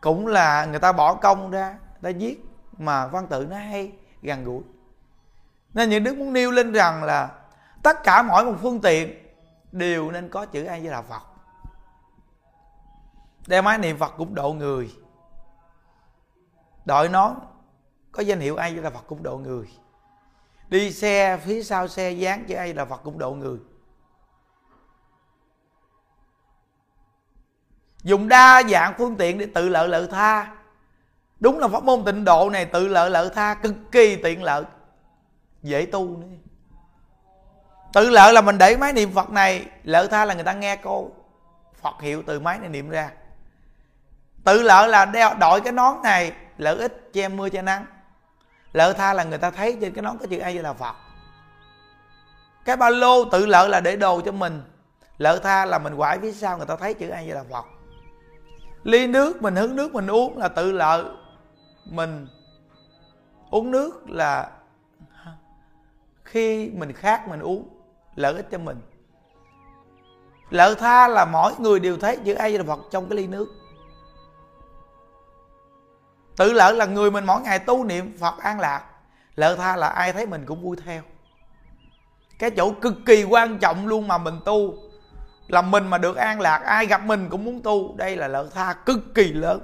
Cũng 0.00 0.26
là 0.26 0.64
người 0.64 0.80
ta 0.80 0.92
bỏ 0.92 1.14
công 1.14 1.50
ra 1.50 1.78
người 2.02 2.12
ta 2.12 2.18
viết 2.18 2.44
mà 2.78 3.06
văn 3.06 3.26
tự 3.26 3.46
nó 3.50 3.56
hay 3.56 3.92
gần 4.22 4.44
gũi 4.44 4.62
nên 5.76 5.88
những 5.88 6.04
đức 6.04 6.16
muốn 6.16 6.32
nêu 6.32 6.50
lên 6.50 6.72
rằng 6.72 7.04
là 7.04 7.30
tất 7.82 8.02
cả 8.04 8.22
mỗi 8.22 8.44
một 8.44 8.54
phương 8.62 8.80
tiện 8.80 9.26
đều 9.72 10.10
nên 10.10 10.28
có 10.28 10.46
chữ 10.46 10.64
a 10.64 10.78
với 10.78 10.90
đà 10.90 11.02
phật 11.02 11.22
đeo 13.46 13.62
máy 13.62 13.78
niệm 13.78 13.98
phật 13.98 14.14
cũng 14.16 14.34
độ 14.34 14.52
người. 14.52 14.94
Đội 16.84 17.08
nón 17.08 17.34
có 18.12 18.22
danh 18.22 18.40
hiệu 18.40 18.56
ai 18.56 18.72
là 18.72 18.90
phật 18.90 19.04
cũng 19.06 19.22
độ 19.22 19.38
người. 19.38 19.68
Đi 20.68 20.92
xe 20.92 21.36
phía 21.36 21.62
sau 21.62 21.88
xe 21.88 22.10
dán 22.10 22.44
chữ 22.48 22.54
ai 22.54 22.74
là 22.74 22.84
phật 22.84 23.00
cũng 23.04 23.18
độ 23.18 23.32
người. 23.32 23.58
Dùng 28.02 28.28
đa 28.28 28.62
dạng 28.70 28.94
phương 28.98 29.16
tiện 29.16 29.38
để 29.38 29.46
tự 29.54 29.68
lợi 29.68 29.88
lợi 29.88 30.08
tha. 30.10 30.56
Đúng 31.40 31.58
là 31.58 31.68
pháp 31.68 31.84
môn 31.84 32.04
tịnh 32.04 32.24
độ 32.24 32.50
này 32.50 32.64
tự 32.64 32.88
lợi 32.88 33.10
lợi 33.10 33.30
tha, 33.34 33.54
cực 33.54 33.74
kỳ 33.92 34.16
tiện 34.16 34.42
lợi. 34.42 34.64
Dễ 35.62 35.86
tu 35.86 36.16
nữa. 36.16 36.26
Tự 37.92 38.10
lợi 38.10 38.32
là 38.32 38.40
mình 38.40 38.58
để 38.58 38.76
máy 38.76 38.92
niệm 38.92 39.12
phật 39.12 39.30
này, 39.30 39.66
lợi 39.82 40.08
tha 40.08 40.24
là 40.24 40.34
người 40.34 40.44
ta 40.44 40.52
nghe 40.52 40.76
cô 40.76 41.10
phật 41.74 42.00
hiệu 42.00 42.22
từ 42.26 42.40
máy 42.40 42.58
này 42.58 42.68
niệm 42.68 42.88
ra 42.88 43.10
tự 44.46 44.62
lợi 44.62 44.88
là 44.88 45.04
đeo, 45.04 45.34
đội 45.40 45.60
cái 45.60 45.72
nón 45.72 46.02
này, 46.02 46.32
lợi 46.58 46.76
ích 46.76 47.10
che 47.12 47.28
mưa 47.28 47.48
che 47.48 47.62
nắng. 47.62 47.86
Lợi 48.72 48.94
tha 48.94 49.14
là 49.14 49.24
người 49.24 49.38
ta 49.38 49.50
thấy 49.50 49.78
trên 49.80 49.92
cái 49.92 50.02
nón 50.02 50.18
có 50.18 50.26
chữ 50.26 50.38
ai 50.38 50.54
là 50.54 50.72
phật. 50.72 50.94
Cái 52.64 52.76
ba 52.76 52.90
lô 52.90 53.24
tự 53.24 53.46
lợi 53.46 53.68
là 53.68 53.80
để 53.80 53.96
đồ 53.96 54.20
cho 54.20 54.32
mình. 54.32 54.62
Lợi 55.18 55.40
tha 55.42 55.64
là 55.64 55.78
mình 55.78 55.96
quải 55.96 56.18
phía 56.18 56.32
sau 56.32 56.56
người 56.56 56.66
ta 56.66 56.76
thấy 56.76 56.94
chữ 56.94 57.08
ai 57.08 57.26
là 57.26 57.44
phật. 57.50 57.64
Ly 58.84 59.06
nước, 59.06 59.42
mình 59.42 59.56
hứng 59.56 59.76
nước, 59.76 59.94
mình 59.94 60.06
uống 60.06 60.38
là 60.38 60.48
tự 60.48 60.72
lợi 60.72 61.04
mình. 61.84 62.26
Uống 63.50 63.70
nước 63.70 64.10
là 64.10 64.50
khi 66.24 66.70
mình 66.70 66.92
khát, 66.92 67.28
mình 67.28 67.40
uống, 67.40 67.68
lợi 68.14 68.34
ích 68.34 68.46
cho 68.50 68.58
mình. 68.58 68.80
Lợi 70.50 70.74
tha 70.74 71.08
là 71.08 71.24
mỗi 71.24 71.52
người 71.58 71.80
đều 71.80 71.98
thấy 71.98 72.18
chữ 72.24 72.34
ai 72.34 72.50
là 72.50 72.64
phật 72.64 72.80
trong 72.90 73.08
cái 73.08 73.16
ly 73.16 73.26
nước 73.26 73.46
tự 76.36 76.52
lợi 76.52 76.74
là 76.74 76.84
người 76.84 77.10
mình 77.10 77.24
mỗi 77.24 77.40
ngày 77.40 77.58
tu 77.58 77.84
niệm 77.84 78.16
phật 78.20 78.38
an 78.38 78.60
lạc 78.60 78.82
lợi 79.36 79.56
tha 79.56 79.76
là 79.76 79.88
ai 79.88 80.12
thấy 80.12 80.26
mình 80.26 80.46
cũng 80.46 80.62
vui 80.62 80.76
theo. 80.84 81.02
Cái 82.38 82.50
chỗ 82.50 82.72
cực 82.72 82.94
kỳ 83.06 83.24
quan 83.24 83.58
trọng 83.58 83.86
luôn 83.86 84.08
mà 84.08 84.18
mình 84.18 84.40
tu, 84.44 84.74
là 85.48 85.62
mình 85.62 85.88
mà 85.88 85.98
được 85.98 86.16
an 86.16 86.40
lạc, 86.40 86.58
ai 86.58 86.86
gặp 86.86 87.04
mình 87.04 87.28
cũng 87.30 87.44
muốn 87.44 87.62
tu. 87.62 87.96
Đây 87.96 88.16
là 88.16 88.28
lợi 88.28 88.48
tha 88.54 88.72
cực 88.72 89.14
kỳ 89.14 89.32
lớn. 89.32 89.60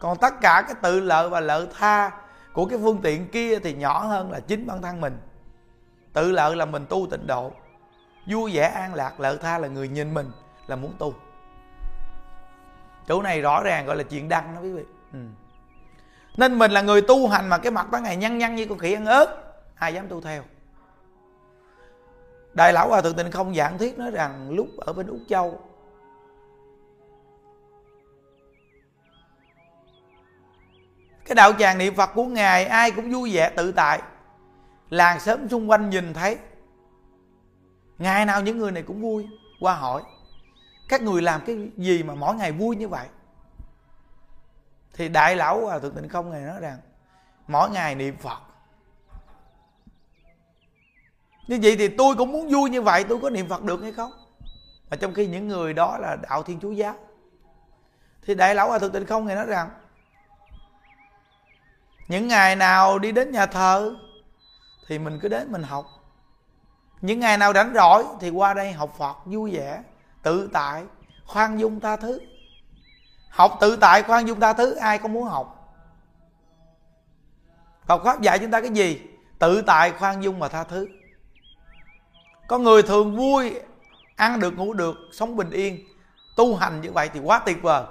Còn 0.00 0.18
tất 0.18 0.34
cả 0.40 0.62
cái 0.66 0.74
tự 0.82 1.00
lợi 1.00 1.28
và 1.28 1.40
lợi 1.40 1.68
tha 1.78 2.10
của 2.52 2.66
cái 2.66 2.78
phương 2.82 3.00
tiện 3.02 3.28
kia 3.28 3.58
thì 3.58 3.74
nhỏ 3.74 3.98
hơn 3.98 4.32
là 4.32 4.40
chính 4.40 4.66
bản 4.66 4.82
thân 4.82 5.00
mình. 5.00 5.18
Tự 6.12 6.32
lợi 6.32 6.56
là 6.56 6.64
mình 6.64 6.86
tu 6.88 7.06
tịnh 7.10 7.26
độ, 7.26 7.52
vui 8.26 8.50
vẻ 8.54 8.68
an 8.68 8.94
lạc 8.94 9.20
lợi 9.20 9.38
tha 9.42 9.58
là 9.58 9.68
người 9.68 9.88
nhìn 9.88 10.14
mình 10.14 10.30
là 10.66 10.76
muốn 10.76 10.92
tu. 10.98 11.14
Chỗ 13.08 13.22
này 13.22 13.40
rõ 13.40 13.62
ràng 13.62 13.86
gọi 13.86 13.96
là 13.96 14.02
chuyện 14.02 14.28
đăng 14.28 14.54
đó 14.54 14.60
quý 14.60 14.72
vị. 14.72 14.82
Ừ 15.12 15.18
nên 16.36 16.58
mình 16.58 16.70
là 16.70 16.82
người 16.82 17.02
tu 17.02 17.28
hành 17.28 17.48
mà 17.48 17.58
cái 17.58 17.72
mặt 17.72 17.86
ban 17.90 18.02
ngày 18.02 18.16
nhăn 18.16 18.38
nhăn 18.38 18.54
như 18.54 18.66
con 18.66 18.78
khỉ 18.78 18.92
ăn 18.92 19.06
ớt. 19.06 19.26
Ai 19.74 19.94
dám 19.94 20.08
tu 20.08 20.20
theo? 20.20 20.42
Đại 22.52 22.72
lão 22.72 22.88
hòa 22.88 23.00
thượng 23.00 23.16
tịnh 23.16 23.30
không 23.30 23.54
giảng 23.54 23.78
thuyết 23.78 23.98
nói 23.98 24.10
rằng 24.10 24.50
lúc 24.50 24.68
ở 24.76 24.92
bên 24.92 25.06
úc 25.06 25.18
châu, 25.28 25.60
cái 31.26 31.34
đạo 31.34 31.52
tràng 31.58 31.78
niệm 31.78 31.94
phật 31.94 32.10
của 32.14 32.24
ngài 32.24 32.64
ai 32.64 32.90
cũng 32.90 33.12
vui 33.12 33.34
vẻ 33.34 33.50
tự 33.56 33.72
tại. 33.72 34.02
Làng 34.90 35.20
sớm 35.20 35.48
xung 35.48 35.70
quanh 35.70 35.90
nhìn 35.90 36.14
thấy. 36.14 36.38
Ngày 37.98 38.26
nào 38.26 38.42
những 38.42 38.58
người 38.58 38.72
này 38.72 38.82
cũng 38.82 39.02
vui, 39.02 39.26
qua 39.60 39.74
hỏi, 39.74 40.02
các 40.88 41.02
người 41.02 41.22
làm 41.22 41.40
cái 41.46 41.70
gì 41.76 42.02
mà 42.02 42.14
mỗi 42.14 42.34
ngày 42.34 42.52
vui 42.52 42.76
như 42.76 42.88
vậy? 42.88 43.06
Thì 44.96 45.08
đại 45.08 45.36
lão 45.36 45.60
hòa 45.60 45.78
thượng 45.78 45.94
tịnh 45.94 46.08
không 46.08 46.30
ngài 46.30 46.40
nói 46.40 46.60
rằng, 46.60 46.78
mỗi 47.48 47.70
ngày 47.70 47.94
niệm 47.94 48.16
phật. 48.16 48.38
Như 51.46 51.58
vậy 51.62 51.76
thì 51.78 51.88
tôi 51.88 52.14
cũng 52.16 52.32
muốn 52.32 52.48
vui 52.48 52.70
như 52.70 52.82
vậy, 52.82 53.04
tôi 53.04 53.18
có 53.22 53.30
niệm 53.30 53.48
phật 53.48 53.62
được 53.62 53.82
hay 53.82 53.92
không? 53.92 54.12
Mà 54.90 54.96
trong 54.96 55.14
khi 55.14 55.26
những 55.26 55.48
người 55.48 55.72
đó 55.72 55.98
là 55.98 56.16
đạo 56.16 56.42
thiên 56.42 56.60
chúa 56.60 56.70
giáo. 56.70 56.94
Thì 58.22 58.34
đại 58.34 58.54
lão 58.54 58.68
hòa 58.68 58.78
thượng 58.78 58.92
tịnh 58.92 59.06
không 59.06 59.26
ngài 59.26 59.36
nói 59.36 59.46
rằng, 59.46 59.68
những 62.08 62.28
ngày 62.28 62.56
nào 62.56 62.98
đi 62.98 63.12
đến 63.12 63.32
nhà 63.32 63.46
thờ 63.46 63.94
thì 64.86 64.98
mình 64.98 65.18
cứ 65.22 65.28
đến 65.28 65.52
mình 65.52 65.62
học. 65.62 65.86
Những 67.00 67.20
ngày 67.20 67.38
nào 67.38 67.52
rảnh 67.52 67.72
rỗi 67.74 68.04
thì 68.20 68.30
qua 68.30 68.54
đây 68.54 68.72
học 68.72 68.94
phật 68.98 69.16
vui 69.24 69.56
vẻ, 69.56 69.82
tự 70.22 70.50
tại, 70.52 70.84
khoan 71.26 71.60
dung 71.60 71.80
tha 71.80 71.96
thứ 71.96 72.20
học 73.36 73.58
tự 73.60 73.76
tại 73.76 74.02
khoan 74.02 74.28
dung 74.28 74.40
tha 74.40 74.52
thứ, 74.52 74.74
ai 74.74 74.98
không 74.98 75.12
muốn 75.12 75.24
học? 75.24 75.74
Phật 77.86 78.04
pháp 78.04 78.20
dạy 78.20 78.38
chúng 78.38 78.50
ta 78.50 78.60
cái 78.60 78.70
gì? 78.70 79.00
Tự 79.38 79.62
tại 79.62 79.92
khoan 79.92 80.22
dung 80.22 80.38
mà 80.38 80.48
tha 80.48 80.64
thứ. 80.64 80.88
Có 82.48 82.58
người 82.58 82.82
thường 82.82 83.16
vui, 83.16 83.60
ăn 84.16 84.40
được, 84.40 84.56
ngủ 84.56 84.72
được, 84.72 84.96
sống 85.12 85.36
bình 85.36 85.50
yên, 85.50 85.86
tu 86.36 86.56
hành 86.56 86.80
như 86.80 86.92
vậy 86.92 87.10
thì 87.12 87.20
quá 87.20 87.38
tuyệt 87.46 87.62
vời. 87.62 87.84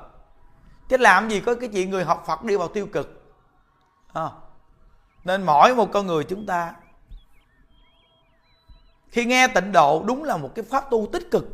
Chứ 0.90 0.98
làm 0.98 1.30
gì 1.30 1.40
có 1.40 1.56
cái 1.56 1.70
chuyện 1.70 1.90
người 1.90 2.04
học 2.04 2.24
phật 2.28 2.44
đi 2.44 2.56
vào 2.56 2.68
tiêu 2.68 2.88
cực. 2.94 3.36
À. 4.14 4.30
nên 5.24 5.44
mỗi 5.44 5.76
một 5.76 5.90
con 5.94 6.08
người 6.08 6.24
chúng 6.24 6.46
ta, 6.46 6.74
khi 9.10 9.26
nghe 9.26 9.48
tịnh 9.48 9.72
độ 9.72 10.04
đúng 10.06 10.24
là 10.24 10.38
một 10.38 10.50
cái 10.56 10.66
pháp 10.66 10.90
tu 10.90 11.08
tích 11.14 11.32
cực. 11.32 11.46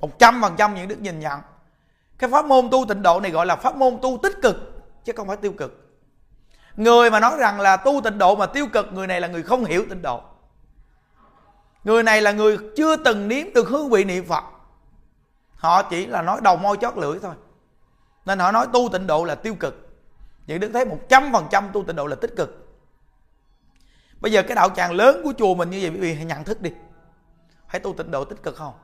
Một 0.00 0.18
trăm 0.18 0.42
phần 0.42 0.54
trăm 0.56 0.74
những 0.74 0.88
đức 0.88 1.00
nhìn 1.00 1.20
nhận 1.20 1.40
cái 2.18 2.30
pháp 2.30 2.44
môn 2.44 2.68
tu 2.70 2.84
tịnh 2.88 3.02
độ 3.02 3.20
này 3.20 3.30
gọi 3.30 3.46
là 3.46 3.56
pháp 3.56 3.76
môn 3.76 3.98
tu 4.02 4.18
tích 4.22 4.42
cực, 4.42 4.56
chứ 5.04 5.12
không 5.16 5.28
phải 5.28 5.36
tiêu 5.36 5.52
cực. 5.52 5.82
Người 6.76 7.10
mà 7.10 7.20
nói 7.20 7.36
rằng 7.38 7.60
là 7.60 7.76
tu 7.76 8.00
tịnh 8.04 8.18
độ 8.18 8.36
mà 8.36 8.46
tiêu 8.46 8.66
cực, 8.72 8.92
người 8.92 9.06
này 9.06 9.20
là 9.20 9.28
người 9.28 9.42
không 9.42 9.64
hiểu 9.64 9.84
tịnh 9.88 10.02
độ. 10.02 10.22
Người 11.84 12.02
này 12.02 12.22
là 12.22 12.32
người 12.32 12.58
chưa 12.76 12.96
từng 12.96 13.28
nếm 13.28 13.52
được 13.54 13.68
hương 13.68 13.90
vị 13.90 14.04
niệm 14.04 14.24
phật. 14.24 14.44
Họ 15.54 15.82
chỉ 15.82 16.06
là 16.06 16.22
nói 16.22 16.40
đầu 16.42 16.56
môi 16.56 16.76
chót 16.80 16.96
lưỡi 16.96 17.18
thôi. 17.22 17.34
Nên 18.26 18.38
họ 18.38 18.52
nói 18.52 18.66
tu 18.72 18.88
tịnh 18.92 19.06
độ 19.06 19.24
là 19.24 19.34
tiêu 19.34 19.54
cực. 19.54 19.88
Những 20.46 20.60
đức 20.60 20.70
thấy 20.72 20.84
một 20.84 20.98
trăm 21.08 21.32
phần 21.32 21.46
trăm 21.50 21.70
tu 21.72 21.84
tịnh 21.84 21.96
độ 21.96 22.06
là 22.06 22.16
tích 22.16 22.36
cực. 22.36 22.76
Bây 24.20 24.32
giờ 24.32 24.42
cái 24.42 24.54
đạo 24.54 24.70
tràng 24.76 24.92
lớn 24.92 25.20
của 25.24 25.32
chùa 25.38 25.54
mình 25.54 25.70
như 25.70 25.78
vậy, 25.82 25.90
quý 25.90 26.00
vị 26.00 26.14
hãy 26.14 26.24
nhận 26.24 26.44
thức 26.44 26.62
đi. 26.62 26.70
Hãy 27.66 27.80
tu 27.80 27.94
tịnh 27.94 28.10
độ 28.10 28.24
tích 28.24 28.42
cực 28.42 28.56
không? 28.56 28.74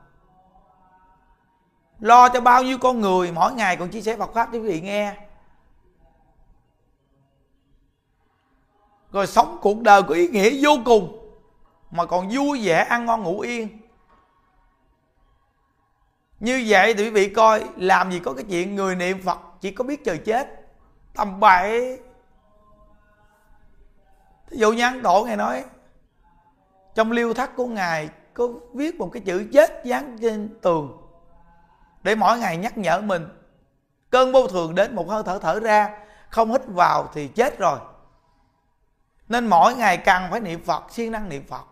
Lo 2.03 2.29
cho 2.29 2.41
bao 2.41 2.63
nhiêu 2.63 2.77
con 2.77 3.01
người, 3.01 3.31
mỗi 3.31 3.53
ngày 3.53 3.77
còn 3.77 3.89
chia 3.89 4.01
sẻ 4.01 4.17
Phật 4.17 4.33
pháp 4.33 4.49
cho 4.53 4.59
quý 4.59 4.67
vị 4.67 4.81
nghe. 4.81 5.15
Rồi 9.11 9.27
sống 9.27 9.57
cuộc 9.61 9.81
đời 9.81 10.03
có 10.03 10.15
ý 10.15 10.27
nghĩa 10.27 10.59
vô 10.61 10.77
cùng, 10.85 11.29
mà 11.91 12.05
còn 12.05 12.29
vui 12.29 12.61
vẻ, 12.65 12.83
ăn 12.83 13.05
ngon, 13.05 13.23
ngủ 13.23 13.39
yên. 13.39 13.79
Như 16.39 16.65
vậy 16.67 16.93
thì 16.93 17.03
quý 17.03 17.09
vị 17.09 17.29
coi, 17.29 17.63
làm 17.75 18.11
gì 18.11 18.19
có 18.19 18.33
cái 18.33 18.45
chuyện 18.49 18.75
người 18.75 18.95
niệm 18.95 19.21
phật 19.21 19.39
chỉ 19.61 19.71
có 19.71 19.83
biết 19.83 20.05
chờ 20.05 20.17
chết, 20.25 20.47
tầm 21.15 21.39
bậy. 21.39 21.99
Thí 24.49 24.57
dụ 24.57 24.71
nhân 24.71 25.01
tổ 25.03 25.25
ngài 25.25 25.37
nói, 25.37 25.63
trong 26.95 27.11
liêu 27.11 27.33
thắt 27.33 27.55
của 27.55 27.65
ngài 27.65 28.09
có 28.33 28.47
viết 28.73 28.95
một 28.95 29.09
cái 29.13 29.23
chữ 29.25 29.49
chết 29.53 29.85
dán 29.85 30.17
trên 30.21 30.59
tường 30.61 31.02
để 32.03 32.15
mỗi 32.15 32.39
ngày 32.39 32.57
nhắc 32.57 32.77
nhở 32.77 33.01
mình. 33.01 33.27
Cơn 34.09 34.31
vô 34.31 34.47
thường 34.47 34.75
đến 34.75 34.95
một 34.95 35.09
hơi 35.09 35.23
thở 35.25 35.39
thở 35.39 35.59
ra, 35.59 36.05
không 36.29 36.51
hít 36.51 36.61
vào 36.67 37.09
thì 37.13 37.27
chết 37.27 37.59
rồi. 37.59 37.79
Nên 39.29 39.47
mỗi 39.47 39.75
ngày 39.75 39.97
cần 39.97 40.23
phải 40.31 40.39
niệm 40.39 40.63
phật, 40.63 40.83
siêng 40.91 41.11
năng 41.11 41.29
niệm 41.29 41.47
phật. 41.47 41.63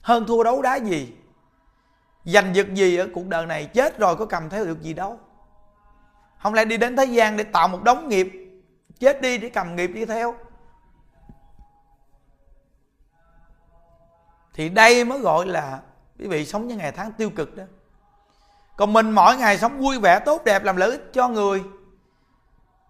Hơn 0.00 0.24
thua 0.26 0.42
đấu 0.42 0.62
đá 0.62 0.76
gì, 0.76 1.14
giành 2.24 2.54
giật 2.54 2.66
gì 2.74 2.96
ở 2.96 3.08
cuộc 3.14 3.26
đời 3.26 3.46
này 3.46 3.66
chết 3.66 3.98
rồi 3.98 4.16
có 4.16 4.26
cầm 4.26 4.48
theo 4.48 4.64
được 4.64 4.82
gì 4.82 4.94
đâu. 4.94 5.18
Không 6.38 6.54
lẽ 6.54 6.64
đi 6.64 6.76
đến 6.76 6.96
thế 6.96 7.04
gian 7.04 7.36
để 7.36 7.44
tạo 7.44 7.68
một 7.68 7.82
đống 7.82 8.08
nghiệp, 8.08 8.32
chết 8.98 9.20
đi 9.20 9.38
để 9.38 9.48
cầm 9.48 9.76
nghiệp 9.76 9.86
đi 9.86 10.04
theo? 10.04 10.34
Thì 14.54 14.68
đây 14.68 15.04
mới 15.04 15.18
gọi 15.18 15.46
là 15.46 15.80
quý 16.18 16.26
vị 16.26 16.46
sống 16.46 16.68
những 16.68 16.78
ngày 16.78 16.92
tháng 16.92 17.12
tiêu 17.12 17.30
cực 17.30 17.56
đó 17.56 17.64
còn 18.78 18.92
mình 18.92 19.10
mỗi 19.10 19.36
ngày 19.36 19.58
sống 19.58 19.78
vui 19.78 19.98
vẻ, 19.98 20.18
tốt 20.18 20.44
đẹp, 20.44 20.64
làm 20.64 20.76
lợi 20.76 20.90
ích 20.90 21.10
cho 21.12 21.28
người. 21.28 21.64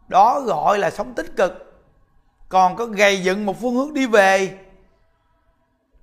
Đó 0.08 0.40
gọi 0.40 0.78
là 0.78 0.90
sống 0.90 1.14
tích 1.14 1.36
cực. 1.36 1.82
Còn 2.48 2.76
có 2.76 2.86
gầy 2.86 3.22
dựng 3.22 3.46
một 3.46 3.60
phương 3.60 3.74
hướng 3.74 3.94
đi 3.94 4.06
về. 4.06 4.58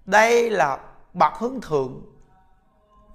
Đây 0.05 0.49
là 0.49 0.79
bậc 1.13 1.33
hướng 1.33 1.61
thượng. 1.61 2.01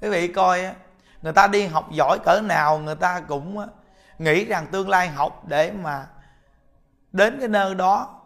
Quý 0.00 0.08
vị 0.08 0.28
coi 0.28 0.74
người 1.22 1.32
ta 1.32 1.46
đi 1.46 1.66
học 1.66 1.90
giỏi 1.90 2.18
cỡ 2.24 2.40
nào, 2.40 2.78
người 2.78 2.96
ta 2.96 3.20
cũng 3.20 3.66
nghĩ 4.18 4.44
rằng 4.44 4.66
tương 4.66 4.88
lai 4.88 5.08
học 5.08 5.42
để 5.46 5.72
mà 5.72 6.06
đến 7.12 7.38
cái 7.38 7.48
nơi 7.48 7.74
đó, 7.74 8.20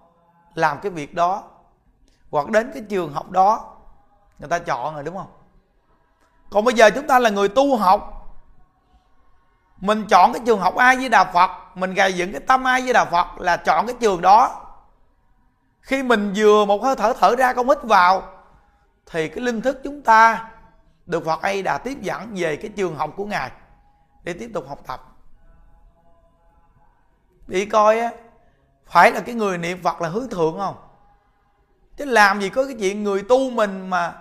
làm 0.55 0.79
cái 0.83 0.91
việc 0.91 1.15
đó. 1.15 1.43
Hoặc 2.31 2.51
đến 2.51 2.71
cái 2.75 2.83
trường 2.89 3.13
học 3.13 3.31
đó, 3.31 3.77
người 4.39 4.49
ta 4.49 4.59
chọn 4.59 4.95
rồi, 4.95 5.05
đúng 5.05 5.17
không? 5.17 5.33
Còn 6.51 6.65
bây 6.65 6.75
giờ 6.75 6.91
chúng 6.91 7.07
ta 7.07 7.19
là 7.19 7.31
người 7.31 7.49
tu 7.49 7.77
học 7.77 8.21
mình 9.77 10.07
chọn 10.09 10.33
cái 10.33 10.43
trường 10.47 10.61
học 10.61 10.77
ai 10.77 10.97
với 10.97 11.09
đạo 11.09 11.27
phật, 11.35 11.51
mình 11.75 11.95
gài 11.95 12.13
dựng 12.13 12.33
cái 12.33 12.41
tâm 12.41 12.65
ai 12.65 12.83
với 12.83 12.93
đạo 12.93 13.07
phật 13.11 13.27
là 13.39 13.57
chọn 13.57 13.87
cái 13.87 13.97
trường 14.01 14.21
đó. 14.21 14.61
Khi 15.81 16.03
mình 16.03 16.33
vừa 16.37 16.65
một 16.65 16.83
hơi 16.83 16.97
thở 16.97 17.13
thở 17.21 17.37
ra 17.37 17.53
không 17.53 17.69
hít 17.69 17.83
vào, 17.83 18.23
thì 19.07 19.29
cái 19.29 19.45
linh 19.45 19.61
thức 19.61 19.81
chúng 19.85 20.03
ta 20.03 20.51
được 21.07 21.25
Phật 21.25 21.43
ai 21.43 21.63
đã 21.63 21.79
tiếp 21.79 21.99
dẫn 22.01 22.33
về 22.35 22.57
cái 22.57 22.71
trường 22.77 22.97
học 22.97 23.11
của 23.17 23.25
ngài 23.25 23.51
để 24.23 24.33
tiếp 24.33 24.51
tục 24.55 24.65
học 24.69 24.79
tập. 24.87 25.03
Đi 27.47 27.67
coi 27.67 28.01
á, 28.01 28.11
phải 28.87 29.13
là 29.13 29.21
cái 29.21 29.35
người 29.35 29.59
niệm 29.59 29.83
Phật 29.83 30.01
là 30.01 30.09
hướng 30.09 30.29
thượng 30.29 30.59
không? 30.59 30.77
Chứ 31.97 32.05
làm 32.05 32.41
gì 32.41 32.49
có 32.49 32.65
cái 32.65 32.77
chuyện 32.79 33.03
người 33.05 33.23
tu 33.23 33.51
mình 33.51 33.91
mà 33.91 34.15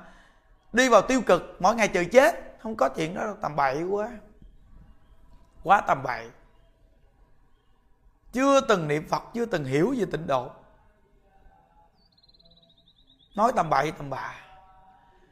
đi 0.74 0.90
vào 0.90 1.02
tiêu 1.02 1.22
cực, 1.22 1.56
mỗi 1.60 1.76
ngày 1.76 1.88
chờ 1.88 2.04
chết, 2.12 2.58
không 2.64 2.76
có 2.76 2.90
chuyện 2.90 3.16
đó 3.16 3.24
đâu, 3.24 3.36
tầm 3.42 3.56
bậy 3.56 3.84
quá 3.84 4.10
quá 5.64 5.82
tầm 5.82 6.04
bậy. 6.04 6.26
Chưa 8.34 8.62
từng 8.62 8.88
niệm 8.88 9.08
phật, 9.08 9.24
chưa 9.34 9.46
từng 9.46 9.66
hiểu 9.66 9.96
về 9.98 10.06
tịnh 10.12 10.28
độ. 10.28 10.50
Nói 13.36 13.52
tầm 13.56 13.70
bậy, 13.70 13.92
tầm 13.92 14.10
bạ. 14.10 14.36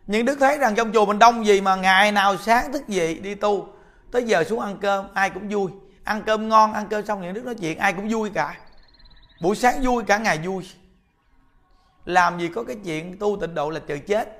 Nhưng 0.07 0.25
đức 0.25 0.38
thấy 0.39 0.57
rằng 0.57 0.75
trong 0.75 0.93
chùa 0.93 1.05
mình 1.05 1.19
đông 1.19 1.45
gì 1.45 1.61
mà 1.61 1.75
ngày 1.75 2.11
nào 2.11 2.38
sáng 2.38 2.73
thức 2.73 2.88
dậy 2.88 3.15
đi 3.15 3.35
tu, 3.35 3.67
tới 4.11 4.23
giờ 4.23 4.43
xuống 4.43 4.59
ăn 4.59 4.77
cơm, 4.81 5.05
ai 5.13 5.29
cũng 5.29 5.50
vui. 5.50 5.71
Ăn 6.03 6.23
cơm 6.25 6.50
ngon, 6.50 6.73
ăn 6.73 6.88
cơm 6.89 7.05
xong 7.05 7.21
những 7.21 7.33
đức 7.33 7.45
nói 7.45 7.55
chuyện, 7.55 7.77
ai 7.77 7.93
cũng 7.93 8.09
vui 8.09 8.29
cả. 8.29 8.57
Buổi 9.41 9.55
sáng 9.55 9.81
vui, 9.83 10.03
cả 10.03 10.17
ngày 10.17 10.38
vui. 10.38 10.69
Làm 12.05 12.39
gì 12.39 12.47
có 12.55 12.63
cái 12.63 12.77
chuyện 12.83 13.17
tu 13.19 13.38
tịnh 13.41 13.55
độ 13.55 13.69
là 13.69 13.79
chờ 13.88 13.97
chết. 14.07 14.38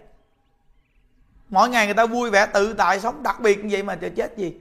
Mỗi 1.50 1.69
ngày 1.69 1.86
người 1.86 1.95
ta 1.95 2.05
vui 2.05 2.29
vẻ, 2.29 2.45
tự 2.45 2.74
tại 2.74 3.00
sống, 3.00 3.24
đặc 3.24 3.39
biệt 3.39 3.60
như 3.60 3.69
vậy 3.71 3.83
mà 3.83 3.95
chờ 3.95 4.10
chết 4.15 4.38
gì? 4.38 4.55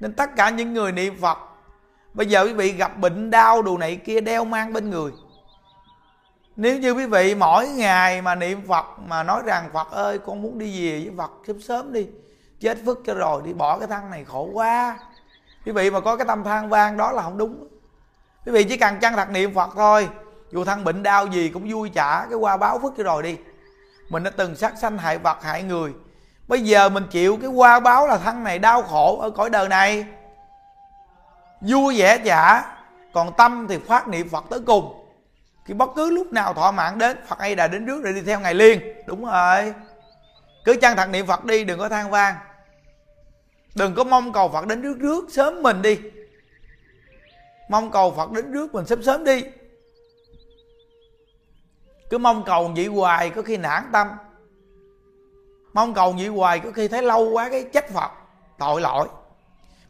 Nên 0.00 0.12
tất 0.12 0.30
cả 0.36 0.50
những 0.50 0.74
người 0.74 0.92
niệm 0.92 1.16
phật, 1.20 1.38
bây 2.14 2.26
giờ 2.26 2.44
quý 2.44 2.52
vị 2.52 2.72
gặp 2.72 2.98
bệnh 2.98 3.30
đau 3.30 3.62
đồ 3.62 3.78
này 3.78 3.96
kia 3.96 4.20
đeo 4.20 4.44
mang 4.44 4.72
bên 4.72 4.90
người. 4.90 5.12
Nếu 6.56 6.78
như 6.78 6.92
quý 6.92 7.06
vị 7.06 7.34
mỗi 7.34 7.68
ngày 7.68 8.22
mà 8.22 8.34
niệm 8.34 8.66
phật 8.68 8.86
mà 9.06 9.22
nói 9.22 9.42
rằng, 9.46 9.70
phật 9.72 9.90
ơi, 9.90 10.18
con 10.18 10.42
muốn 10.42 10.58
đi 10.58 10.88
về 10.88 11.04
với 11.04 11.14
phật 11.16 11.30
sớm 11.46 11.60
sớm 11.60 11.92
đi, 11.92 12.06
chết 12.60 12.78
phức 12.86 13.02
cho 13.06 13.14
rồi, 13.14 13.42
đi 13.44 13.52
bỏ 13.52 13.78
cái 13.78 13.88
thân 13.88 14.10
này 14.10 14.24
khổ 14.24 14.50
quá. 14.52 14.98
Quý 15.66 15.72
vị 15.72 15.90
mà 15.90 16.00
có 16.00 16.16
cái 16.16 16.26
tâm 16.26 16.44
than 16.44 16.68
vang 16.68 16.96
đó 16.96 17.12
là 17.12 17.22
không 17.22 17.38
đúng. 17.38 17.68
Quý 18.46 18.52
vị 18.52 18.64
chỉ 18.64 18.76
cần 18.76 19.00
chăng 19.00 19.16
thật 19.16 19.30
niệm 19.30 19.54
phật 19.54 19.70
thôi, 19.74 20.08
dù 20.50 20.64
thân 20.64 20.84
bệnh 20.84 21.02
đau 21.02 21.26
gì 21.26 21.48
cũng 21.48 21.70
vui 21.72 21.90
trả 21.94 22.26
cái 22.26 22.34
qua 22.34 22.56
báo 22.56 22.78
phước 22.78 22.92
cho 22.96 23.02
rồi 23.02 23.22
đi. 23.22 23.36
Mình 24.08 24.22
đã 24.22 24.30
từng 24.30 24.56
sát 24.56 24.78
sanh 24.78 24.98
hại 24.98 25.18
vật, 25.18 25.42
hại 25.42 25.62
người 25.62 25.92
bây 26.50 26.60
giờ 26.60 26.88
mình 26.88 27.06
chịu 27.10 27.38
cái 27.42 27.50
qua 27.50 27.80
báo 27.80 28.06
là 28.06 28.18
thân 28.18 28.44
này 28.44 28.58
đau 28.58 28.82
khổ 28.82 29.20
ở 29.20 29.30
cõi 29.30 29.50
đời 29.50 29.68
này. 29.68 30.06
Vui 31.60 31.98
vẻ 31.98 32.18
chả, 32.18 32.62
còn 33.12 33.32
tâm 33.36 33.66
thì 33.68 33.78
phát 33.78 34.08
niệm 34.08 34.28
phật 34.28 34.44
tới 34.50 34.60
cùng. 34.66 35.06
Thì 35.66 35.74
bất 35.74 35.90
cứ 35.96 36.10
lúc 36.10 36.32
nào 36.32 36.54
thọ 36.54 36.70
mạng 36.70 36.98
đến, 36.98 37.16
phật 37.26 37.40
hay 37.40 37.54
đã 37.54 37.68
đến 37.68 37.86
trước 37.86 38.02
để 38.04 38.12
đi 38.12 38.20
theo 38.20 38.40
ngày 38.40 38.54
liên 38.54 38.80
đúng 39.06 39.24
rồi. 39.24 39.74
Cứ 40.64 40.76
chăng 40.80 40.96
thật 40.96 41.08
niệm 41.10 41.26
phật 41.26 41.44
đi, 41.44 41.64
đừng 41.64 41.78
có 41.78 41.88
than 41.88 42.10
vang. 42.10 42.34
Đừng 43.74 43.94
có 43.94 44.04
mong 44.04 44.32
cầu 44.32 44.48
phật 44.48 44.66
đến 44.66 44.82
trước 44.82 44.96
trước 45.00 45.24
sớm 45.32 45.62
mình 45.62 45.82
đi. 45.82 45.98
Mong 47.68 47.90
cầu 47.90 48.14
phật 48.16 48.30
đến 48.30 48.52
trước 48.52 48.74
mình 48.74 48.86
sớm 48.86 49.02
sớm 49.02 49.24
đi. 49.24 49.44
Cứ 52.10 52.18
mong 52.18 52.44
cầu 52.44 52.72
vậy 52.76 52.86
hoài, 52.86 53.30
có 53.30 53.42
khi 53.42 53.56
nản 53.56 53.82
tâm 53.92 54.08
mong 55.72 55.94
cầu 55.94 56.12
vậy 56.12 56.26
hoài 56.26 56.60
có 56.60 56.70
khi 56.72 56.88
thấy 56.88 57.02
lâu 57.02 57.30
quá 57.30 57.48
cái 57.50 57.64
trách 57.72 57.90
phật 57.90 58.10
tội 58.58 58.80
lỗi. 58.80 59.08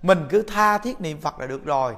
Mình 0.03 0.27
cứ 0.31 0.43
tha 0.43 0.79
thiết 0.79 1.01
niệm 1.01 1.21
phật 1.21 1.41
là 1.41 1.47
được 1.47 1.65
rồi. 1.65 1.97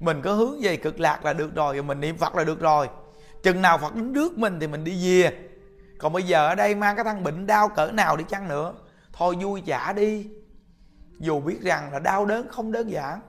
Mình 0.00 0.22
có 0.22 0.32
hướng 0.32 0.60
về 0.60 0.76
cực 0.76 1.00
lạc 1.00 1.24
là 1.24 1.32
được 1.32 1.54
rồi 1.54 1.76
và 1.76 1.82
mình 1.82 2.00
niệm 2.00 2.16
phật 2.16 2.34
là 2.34 2.44
được 2.44 2.60
rồi. 2.60 2.88
Chừng 3.42 3.62
nào 3.62 3.78
phật 3.78 3.94
đứng 3.94 4.14
trước 4.14 4.38
mình 4.38 4.60
thì 4.60 4.66
mình 4.66 4.84
đi 4.84 5.22
về. 5.22 5.48
Còn 5.98 6.12
bây 6.12 6.22
giờ 6.22 6.48
ở 6.48 6.54
đây 6.54 6.74
mang 6.74 6.96
cái 6.96 7.04
thân 7.04 7.24
bệnh 7.24 7.46
đau 7.46 7.68
cỡ 7.68 7.90
nào 7.90 8.16
đi 8.16 8.24
chăng 8.28 8.48
nữa. 8.48 8.74
Thôi 9.12 9.36
vui 9.40 9.62
trả 9.66 9.92
đi. 9.92 10.26
Dù 11.18 11.40
biết 11.40 11.60
rằng 11.62 11.92
là 11.92 11.98
đau 11.98 12.26
đớn 12.26 12.48
không 12.48 12.72
đơn 12.72 12.90
giản. 12.90 13.20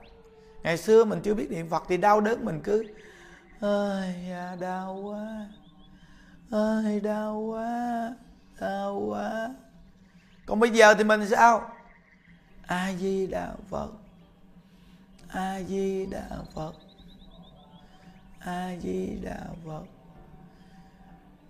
Ngày 0.62 0.76
xưa 0.76 1.04
mình 1.04 1.20
chưa 1.20 1.34
biết 1.34 1.50
niệm 1.50 1.70
phật 1.70 1.82
thì 1.88 1.96
đau 1.96 2.20
đớn 2.20 2.44
mình 2.44 2.60
cứ 2.64 2.86
ơi 3.60 4.14
à, 4.32 4.56
đau 4.60 4.94
quá. 4.94 5.46
Ơi 6.50 7.00
đau 7.00 7.36
quá 7.36 8.10
đau 8.60 8.94
quá. 9.08 9.54
Còn 10.46 10.60
bây 10.60 10.70
giờ 10.70 10.94
thì 10.94 11.04
mình 11.04 11.28
sao? 11.28 11.70
A 12.66 12.92
di 12.92 13.26
đà 13.26 13.52
phật. 13.70 13.88
A 15.28 15.60
di 15.68 16.06
đà 16.06 16.28
phật. 16.54 16.72
A 18.38 18.76
di 18.82 19.18
đà 19.22 19.40
phật. 19.66 19.84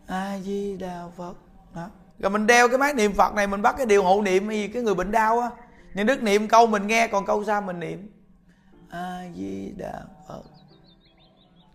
A 0.06 0.38
di 0.38 0.76
đà 0.76 1.08
phật. 1.16 1.34
Đó. 1.74 1.90
Rồi 2.18 2.30
mình 2.30 2.46
đeo 2.46 2.68
cái 2.68 2.78
máy 2.78 2.94
niệm 2.94 3.12
phật 3.12 3.34
này 3.34 3.46
mình 3.46 3.62
bắt 3.62 3.74
cái 3.76 3.86
điều 3.86 4.02
hộ 4.02 4.22
niệm 4.22 4.48
gì 4.48 4.68
cái 4.68 4.82
người 4.82 4.94
bệnh 4.94 5.10
đau 5.10 5.40
á. 5.40 5.50
Nhưng 5.94 6.06
đức 6.06 6.22
niệm 6.22 6.48
câu 6.48 6.66
mình 6.66 6.86
nghe 6.86 7.06
còn 7.06 7.26
câu 7.26 7.44
sau 7.44 7.62
mình 7.62 7.80
niệm. 7.80 8.10
A 8.90 9.24
di 9.36 9.72
đà 9.76 10.02
phật. 10.28 10.42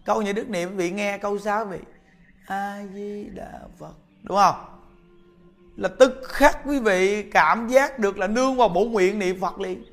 Câu 0.05 0.21
như 0.21 0.33
đức 0.33 0.49
niệm 0.49 0.77
vị 0.77 0.91
nghe 0.91 1.17
câu 1.17 1.39
sau 1.39 1.65
vị. 1.65 1.79
A 2.45 2.85
di 2.93 3.29
đà 3.29 3.59
phật. 3.79 3.93
Đúng 4.23 4.37
không 4.37 4.55
là 5.75 5.89
tức 5.99 6.21
khắc 6.23 6.59
quý 6.65 6.79
vị 6.79 7.23
cảm 7.23 7.67
giác 7.67 7.99
được 7.99 8.17
là 8.17 8.27
nương 8.27 8.55
vào 8.55 8.69
bổ 8.69 8.85
nguyện 8.85 9.19
niệm 9.19 9.39
phật 9.39 9.59
liền. 9.59 9.85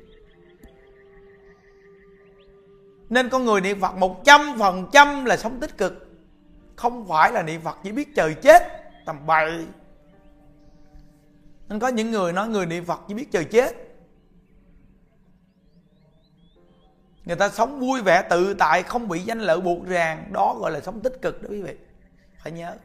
Nên 3.09 3.29
con 3.29 3.45
người 3.45 3.61
niệm 3.61 3.79
phật 3.79 3.95
một 3.95 4.21
trăm 4.25 4.41
phần 4.59 4.89
trăm 4.93 5.25
là 5.25 5.37
sống 5.37 5.59
tích 5.59 5.77
cực. 5.77 6.07
Không 6.75 7.07
phải 7.07 7.31
là 7.31 7.43
niệm 7.43 7.61
phật 7.61 7.77
chỉ 7.83 7.91
biết 7.91 8.15
trời 8.15 8.33
chết, 8.33 8.63
tầm 9.05 9.25
bậy. 9.25 9.65
Nên 11.69 11.79
có 11.79 11.87
những 11.87 12.11
người 12.11 12.33
nói 12.33 12.47
người 12.47 12.65
niệm 12.65 12.85
phật 12.85 12.99
chỉ 13.07 13.13
biết 13.13 13.31
trời 13.31 13.45
chết. 13.45 13.75
Người 17.25 17.35
ta 17.35 17.49
sống 17.49 17.79
vui 17.79 18.01
vẻ 18.01 18.27
tự 18.29 18.53
tại, 18.53 18.83
không 18.83 19.07
bị 19.07 19.19
danh 19.19 19.39
lợi 19.39 19.61
buộc 19.61 19.85
ràng, 19.85 20.29
đó 20.31 20.55
gọi 20.59 20.71
là 20.71 20.79
sống 20.79 20.99
tích 20.99 21.21
cực 21.21 21.41
đó 21.41 21.47
quý 21.51 21.61
vị. 21.61 21.75
Phải 22.43 22.51
nhớ 22.51 22.75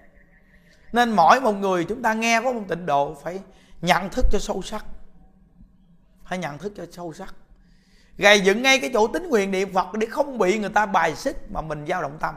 nên 0.92 1.10
mỗi 1.10 1.40
một 1.40 1.52
người 1.52 1.84
chúng 1.84 2.02
ta 2.02 2.14
nghe 2.14 2.40
có 2.44 2.52
một 2.52 2.62
tịnh 2.68 2.86
độ 2.86 3.14
phải 3.22 3.40
nhận 3.82 4.10
thức 4.10 4.26
cho 4.30 4.38
sâu 4.38 4.62
sắc. 4.62 4.84
Phải 6.24 6.38
nhận 6.38 6.58
thức 6.58 6.72
cho 6.76 6.84
sâu 6.92 7.12
sắc. 7.12 7.34
Gầy 8.16 8.40
dựng 8.40 8.62
ngay 8.62 8.78
cái 8.78 8.90
chỗ 8.92 9.06
tính 9.06 9.28
nguyện 9.28 9.50
niệm 9.50 9.72
phật 9.72 9.92
để 9.92 10.06
không 10.06 10.38
bị 10.38 10.58
người 10.58 10.70
ta 10.70 10.86
bài 10.86 11.16
xích 11.16 11.50
mà 11.50 11.60
mình 11.60 11.86
dao 11.86 12.02
động 12.02 12.18
tâm. 12.20 12.34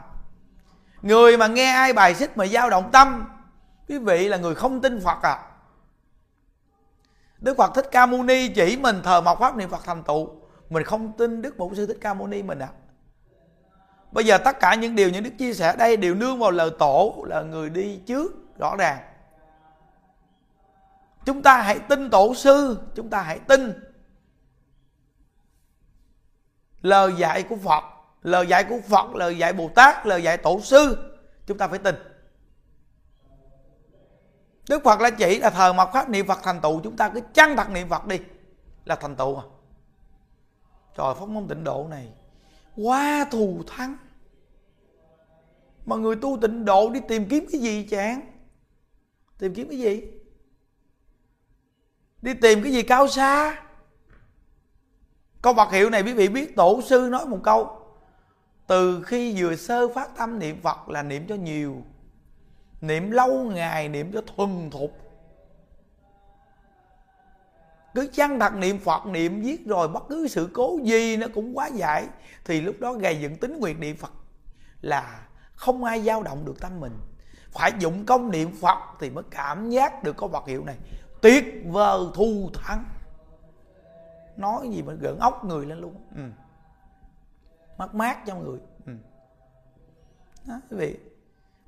Người 1.02 1.36
mà 1.36 1.46
nghe 1.46 1.72
ai 1.72 1.92
bài 1.92 2.14
xích 2.14 2.36
mà 2.36 2.46
dao 2.46 2.70
động 2.70 2.90
tâm, 2.92 3.24
quý 3.88 3.98
vị 3.98 4.28
là 4.28 4.36
người 4.36 4.54
không 4.54 4.80
tin 4.80 5.00
phật 5.00 5.22
à. 5.22 5.38
Đức 7.38 7.56
phật 7.56 7.74
thích 7.74 7.88
ca 7.92 8.06
mâu 8.06 8.22
ni 8.22 8.48
chỉ 8.48 8.76
mình 8.76 9.00
thờ 9.04 9.20
mộc 9.20 9.38
pháp 9.38 9.56
niệm 9.56 9.70
phật 9.70 9.84
thành 9.84 10.02
tựu. 10.02 10.30
Mình 10.70 10.84
không 10.84 11.12
tin 11.12 11.42
đức 11.42 11.58
bổn 11.58 11.74
sư 11.74 11.86
thích 11.86 11.98
ca 12.00 12.14
mâu 12.14 12.26
ni 12.26 12.42
mình 12.42 12.58
à. 12.58 12.68
Bây 14.12 14.24
giờ 14.24 14.38
tất 14.38 14.60
cả 14.60 14.74
những 14.74 14.96
điều 14.96 15.10
những 15.10 15.22
đức 15.22 15.30
chia 15.38 15.54
sẻ 15.54 15.76
đây 15.78 15.96
đều 15.96 16.14
nương 16.14 16.38
vào 16.38 16.50
lời 16.50 16.70
tổ 16.78 17.24
là 17.28 17.42
người 17.42 17.70
đi 17.70 17.96
trước 18.06 18.32
rõ 18.62 18.76
ràng. 18.76 18.98
Chúng 21.24 21.42
ta 21.42 21.62
hãy 21.62 21.78
tin 21.78 22.10
tổ 22.10 22.34
sư, 22.34 22.80
chúng 22.94 23.10
ta 23.10 23.22
hãy 23.22 23.38
tin 23.38 23.72
lời 26.82 27.14
dạy 27.18 27.42
của 27.42 27.56
phật, 27.56 27.84
lời 28.22 28.46
dạy 28.46 28.64
của 28.64 28.80
phật, 28.88 29.14
lời 29.14 29.38
dạy 29.38 29.52
bồ 29.52 29.70
tát, 29.74 30.06
lời 30.06 30.22
dạy 30.22 30.36
tổ 30.36 30.60
sư, 30.60 31.12
chúng 31.46 31.58
ta 31.58 31.68
phải 31.68 31.78
tin. 31.78 31.94
Đức 34.68 34.82
phật 34.84 35.00
là 35.00 35.10
chỉ 35.10 35.38
là 35.38 35.50
thờ 35.50 35.72
mộc 35.72 35.90
pháp 35.92 36.08
niệm 36.08 36.26
phật 36.26 36.38
thành 36.42 36.60
tựu, 36.60 36.80
chúng 36.80 36.96
ta 36.96 37.08
cứ 37.08 37.20
chăng 37.34 37.56
thật 37.56 37.70
niệm 37.70 37.88
phật 37.88 38.06
đi 38.06 38.20
là 38.84 38.96
thành 38.96 39.16
tựu 39.16 39.36
à. 39.36 39.44
Trời, 40.96 41.14
pháp 41.14 41.28
môn 41.28 41.48
tịnh 41.48 41.64
độ 41.64 41.86
này, 41.90 42.12
quá 42.76 43.26
thù 43.30 43.62
thắng. 43.66 43.96
Mà 45.86 45.96
người 45.96 46.16
tu 46.16 46.38
tịnh 46.42 46.64
độ 46.64 46.90
đi 46.90 47.00
tìm 47.08 47.28
kiếm 47.28 47.46
cái 47.52 47.60
gì 47.60 47.86
chán? 47.90 48.31
Tìm 49.42 49.54
kiếm 49.54 49.68
cái 49.68 49.78
gì? 49.78 50.02
Đi 52.22 52.34
tìm 52.34 52.62
cái 52.62 52.72
gì 52.72 52.82
cao 52.82 53.08
xa? 53.08 53.62
Câu 55.42 55.52
vật 55.52 55.72
hiệu 55.72 55.90
này 55.90 56.02
quý 56.02 56.12
vị 56.12 56.28
biết, 56.28 56.56
tổ 56.56 56.80
sư 56.82 57.08
nói 57.10 57.26
một 57.26 57.38
câu, 57.44 57.86
từ 58.66 59.02
khi 59.02 59.42
vừa 59.42 59.56
sơ 59.56 59.88
phát 59.88 60.16
tâm 60.16 60.38
niệm 60.38 60.60
Phật 60.62 60.88
là 60.88 61.02
niệm 61.02 61.26
cho 61.28 61.34
nhiều, 61.34 61.82
niệm 62.80 63.10
lâu 63.10 63.44
ngày 63.44 63.88
niệm 63.88 64.12
cho 64.12 64.22
thuần 64.36 64.70
thục. 64.70 64.92
Cứ 67.94 68.08
chăng 68.12 68.40
thật 68.40 68.54
niệm 68.54 68.78
Phật, 68.78 69.06
niệm 69.06 69.42
viết 69.42 69.66
rồi, 69.66 69.88
bất 69.88 70.02
cứ 70.08 70.28
sự 70.28 70.50
cố 70.52 70.78
gì 70.84 71.16
nó 71.16 71.26
cũng 71.34 71.56
quá 71.56 71.66
giải, 71.66 72.08
thì 72.44 72.60
lúc 72.60 72.76
đó 72.80 72.92
gây 72.92 73.20
dựng 73.20 73.36
tính 73.36 73.58
nguyện 73.58 73.80
niệm 73.80 73.96
Phật 73.96 74.12
là 74.80 75.28
không 75.54 75.84
ai 75.84 76.02
dao 76.02 76.22
động 76.22 76.44
được 76.44 76.60
tâm 76.60 76.80
mình 76.80 76.92
phải 77.52 77.72
dụng 77.78 78.06
công 78.06 78.30
niệm 78.30 78.56
phật 78.60 78.78
thì 79.00 79.10
mới 79.10 79.24
cảm 79.30 79.70
giác 79.70 80.02
được 80.02 80.16
có 80.16 80.26
vật 80.26 80.46
hiệu 80.46 80.64
này. 80.64 80.76
Tuyệt 81.20 81.44
vời 81.66 82.00
thu 82.14 82.50
thắng. 82.54 82.84
Nói 84.36 84.68
gì 84.68 84.82
mà 84.82 84.92
gợn 84.92 85.18
ốc 85.18 85.44
người 85.44 85.66
lên 85.66 85.80
luôn. 85.80 85.94
Ừ. 86.16 86.22
mát 87.78 87.94
mát 87.94 88.26
cho 88.26 88.36
người. 88.36 88.58
Ừ. 88.86 88.92
đó, 90.46 90.60
quý 90.70 90.76
vị 90.76 90.96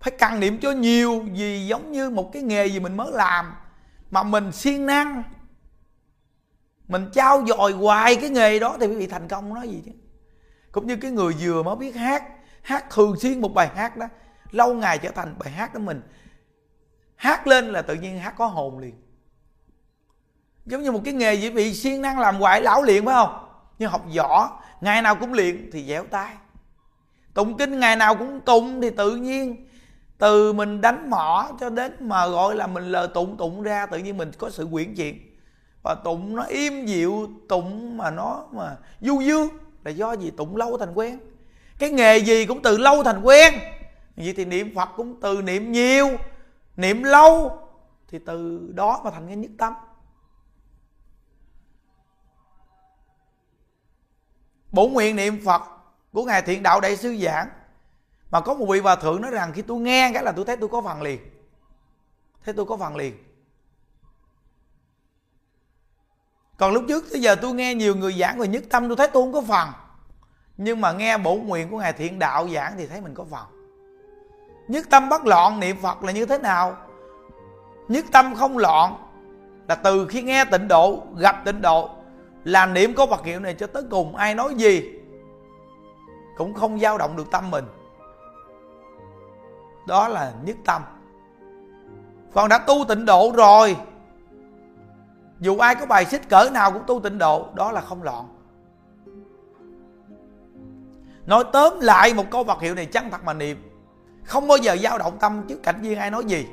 phải 0.01 0.12
cần 0.18 0.40
niệm 0.40 0.59
cho 0.61 0.70
nhiều 0.70 1.25
gì 1.33 1.66
giống 1.66 1.92
như 1.92 2.11
một 2.11 2.31
cái 2.33 2.42
nghề 2.42 2.66
gì 2.66 2.81
mình 2.81 2.97
mới 2.97 3.12
làm 3.12 3.55
mà 4.11 4.23
mình 4.23 4.53
siêng 4.53 4.87
năng. 4.87 5.23
Mình 6.88 7.11
trao 7.12 7.44
dồi 7.47 7.73
hoài 7.73 8.16
cái 8.16 8.31
nghề 8.31 8.59
đó 8.59 8.77
thì 8.81 8.87
quý 8.87 8.97
vị 8.97 9.07
thành 9.07 9.29
công 9.29 9.55
nói 9.55 9.68
gì 9.68 9.83
chứ? 9.85 9.90
Cũng 10.73 10.87
như 10.87 10.97
cái 10.97 11.11
người 11.11 11.35
vừa 11.40 11.62
mới 11.62 11.77
biết 11.77 11.97
hát 11.97 12.25
hát 12.62 12.90
thường 12.90 13.16
xuyên 13.20 13.40
một 13.40 13.55
bài 13.55 13.70
hát 13.75 13.97
đó 13.97 14.09
lâu 14.55 14.75
ngày 14.75 14.99
trở 14.99 15.11
thành 15.11 15.35
bài 15.38 15.51
hát 15.51 15.73
của 15.73 15.79
mình. 15.79 16.03
Hát 17.17 17.47
lên 17.47 17.67
là 17.67 17.83
tự 17.83 17.95
nhiên 17.95 18.19
hát 18.19 18.35
có 18.38 18.47
hồn 18.47 18.79
liền. 18.79 18.95
Giống 20.67 20.83
như 20.83 20.93
một 20.93 21.01
cái 21.05 21.14
nghề 21.14 21.35
gì 21.35 21.51
bị 21.51 21.75
siêng 21.75 22.03
năng 22.03 22.19
làm 22.19 22.37
hoài 22.37 22.62
lão 22.62 22.83
luyện 22.83 23.05
phải 23.05 23.14
không? 23.14 23.49
Nhưng 23.79 23.90
học 23.90 24.05
võ, 24.17 24.61
ngày 24.81 25.03
nào 25.03 25.14
cũng 25.14 25.33
luyện 25.33 25.71
thì 25.73 25.85
dẻo 25.85 26.05
tay 26.11 26.35
tụng 27.35 27.57
kinh 27.57 27.81
ngày 27.81 27.97
nào 27.97 28.17
cũng 28.17 28.40
tụng 28.40 28.81
thì 28.81 28.90
tự 28.90 29.17
nhiên, 29.17 29.69
từ 30.19 30.53
mình 30.53 30.81
đánh 30.81 31.11
mỏ 31.11 31.49
cho 31.61 31.71
đến 31.71 31.97
mà 32.01 32.27
gọi 32.27 32.57
là 32.57 32.67
mình 32.67 32.85
lờ 32.85 33.07
tụng 33.07 33.37
tụng 33.37 33.62
ra 33.62 33.87
tự 33.87 33.99
nhiên 33.99 34.17
mình 34.17 34.31
có 34.38 34.51
sự 34.51 34.69
quyển 34.73 34.95
chuyện 34.95 35.37
và 35.83 35.95
tụng 35.95 36.37
nó 36.37 36.43
im 36.43 36.87
dịu, 36.87 37.29
tụng 37.49 37.97
mà 37.97 38.11
nó 38.11 38.45
mà 38.53 38.77
du 39.01 39.21
dương 39.21 39.49
là 39.85 39.90
do 39.90 40.12
gì 40.12 40.31
tụng 40.31 40.57
lâu 40.57 40.79
thành 40.79 40.95
quen. 40.95 41.19
Cái 41.79 41.90
nghề 41.90 42.19
gì 42.19 42.47
cũng 42.47 42.62
từ 42.62 42.79
lâu 42.79 43.05
thành 43.05 43.21
quen 43.23 43.55
vậy 44.16 44.35
thì 44.37 44.44
niệm 44.44 44.74
phật 44.74 44.88
cũng 44.96 45.20
từ 45.20 45.42
niệm 45.42 45.72
nhiều, 45.72 46.09
niệm 46.77 47.03
lâu, 47.03 47.59
thì 48.09 48.18
từ 48.27 48.70
đó 48.74 49.00
mà 49.05 49.11
thành 49.11 49.27
cái 49.27 49.37
nhất 49.37 49.50
tâm. 49.59 49.72
Bổ 54.72 54.88
nguyện 54.88 55.16
niệm 55.16 55.44
phật 55.44 55.62
của 56.12 56.24
ngài 56.24 56.42
thiện 56.42 56.62
đạo 56.62 56.81
đại 56.81 56.96
sư 56.96 57.16
giảng. 57.16 57.48
Mà 58.31 58.40
có 58.40 58.55
một 58.55 58.66
vị 58.68 58.81
hòa 58.81 58.96
thượng 58.96 59.22
nói 59.22 59.31
rằng 59.31 59.53
khi 59.53 59.62
tôi 59.62 59.81
nghe 59.81 60.11
cái 60.14 60.22
là 60.22 60.33
tôi 60.33 60.44
thấy 60.44 60.57
tôi 60.57 60.68
có 60.68 60.83
phần 60.83 61.03
liền. 61.03 61.20
Thấy 62.44 62.55
tôi 62.55 62.66
có 62.66 62.77
phần 62.77 62.96
liền. 62.96 63.24
Còn 66.57 66.72
lúc 66.72 66.85
trước 66.88 67.05
tới 67.11 67.20
giờ 67.20 67.35
tôi 67.35 67.55
nghe 67.55 67.74
nhiều 67.74 67.94
người 67.94 68.12
giảng 68.12 68.38
về 68.38 68.48
nhất 68.48 68.64
tâm, 68.70 68.88
tôi 68.88 68.96
thấy 68.96 69.09
tôi 69.12 69.22
không 69.22 69.33
có 69.33 69.42
phần. 69.42 69.68
Nhưng 70.57 70.81
mà 70.81 70.92
nghe 70.92 71.18
bổ 71.18 71.35
nguyện 71.35 71.70
của 71.70 71.79
ngài 71.79 71.92
thiện 71.92 72.18
đạo 72.18 72.48
giảng 72.48 72.74
thì 72.77 72.87
thấy 72.87 73.00
mình 73.00 73.14
có 73.14 73.24
phần 73.24 73.54
nhất 74.68 74.87
tâm 74.90 75.09
bất 75.09 75.27
loạn 75.27 75.61
niệm 75.61 75.77
phật 75.83 76.05
là 76.05 76.12
như 76.12 76.27
thế 76.27 76.38
nào? 76.38 76.77
Nhất 77.88 78.05
tâm 78.12 78.35
không 78.35 78.59
loạn 78.59 78.96
là 79.68 79.74
từ 79.74 80.07
khi 80.07 80.22
nghe 80.22 80.44
tịnh 80.44 80.68
độ, 80.68 81.03
gặp 81.16 81.42
tịnh 81.44 81.62
độ, 81.62 81.90
là 82.44 82.66
niệm 82.66 82.94
có 82.94 83.07
vật 83.07 83.24
hiệu 83.24 83.40
này 83.40 83.55
cho 83.55 83.66
tới 83.66 83.83
cùng, 83.90 84.16
ai 84.16 84.35
nói 84.35 84.55
gì 84.55 84.90
cũng 86.37 86.55
không 86.55 86.79
dao 86.79 86.98
động 86.98 87.16
được 87.16 87.31
tâm 87.31 87.50
mình. 87.50 87.64
Đó 89.87 90.09
là 90.09 90.33
nhất 90.44 90.57
tâm. 90.64 90.83
Còn 92.33 92.48
đã 92.48 92.59
tu 92.59 92.85
tịnh 92.88 93.07
độ 93.07 93.33
rồi, 93.37 93.77
dù 95.40 95.59
ai 95.59 95.74
có 95.74 95.87
bài 95.87 96.05
xích 96.05 96.29
cỡ 96.29 96.50
nào 96.53 96.72
cũng 96.72 96.83
tu 96.87 97.00
tịnh 97.00 97.18
độ, 97.18 97.48
đó 97.55 97.72
là 97.72 97.81
không 97.81 98.03
loạn. 98.03 98.29
Nói 101.27 101.44
tóm 101.53 101.81
lại 101.81 102.14
một 102.14 102.24
câu 102.31 102.44
vật 102.44 102.61
hiệu 102.61 102.74
này, 102.74 102.87
chân 102.87 103.11
thật 103.11 103.24
mà 103.24 103.33
niệm 103.33 103.74
không 104.25 104.49
bao 104.49 104.59
giờ 104.59 104.77
dao 104.77 104.99
động 104.99 105.19
tâm 105.21 105.43
trước 105.49 105.63
cảnh 105.63 105.81
viên 105.81 105.99
ai 105.99 106.11
nói 106.11 106.25
gì. 106.25 106.47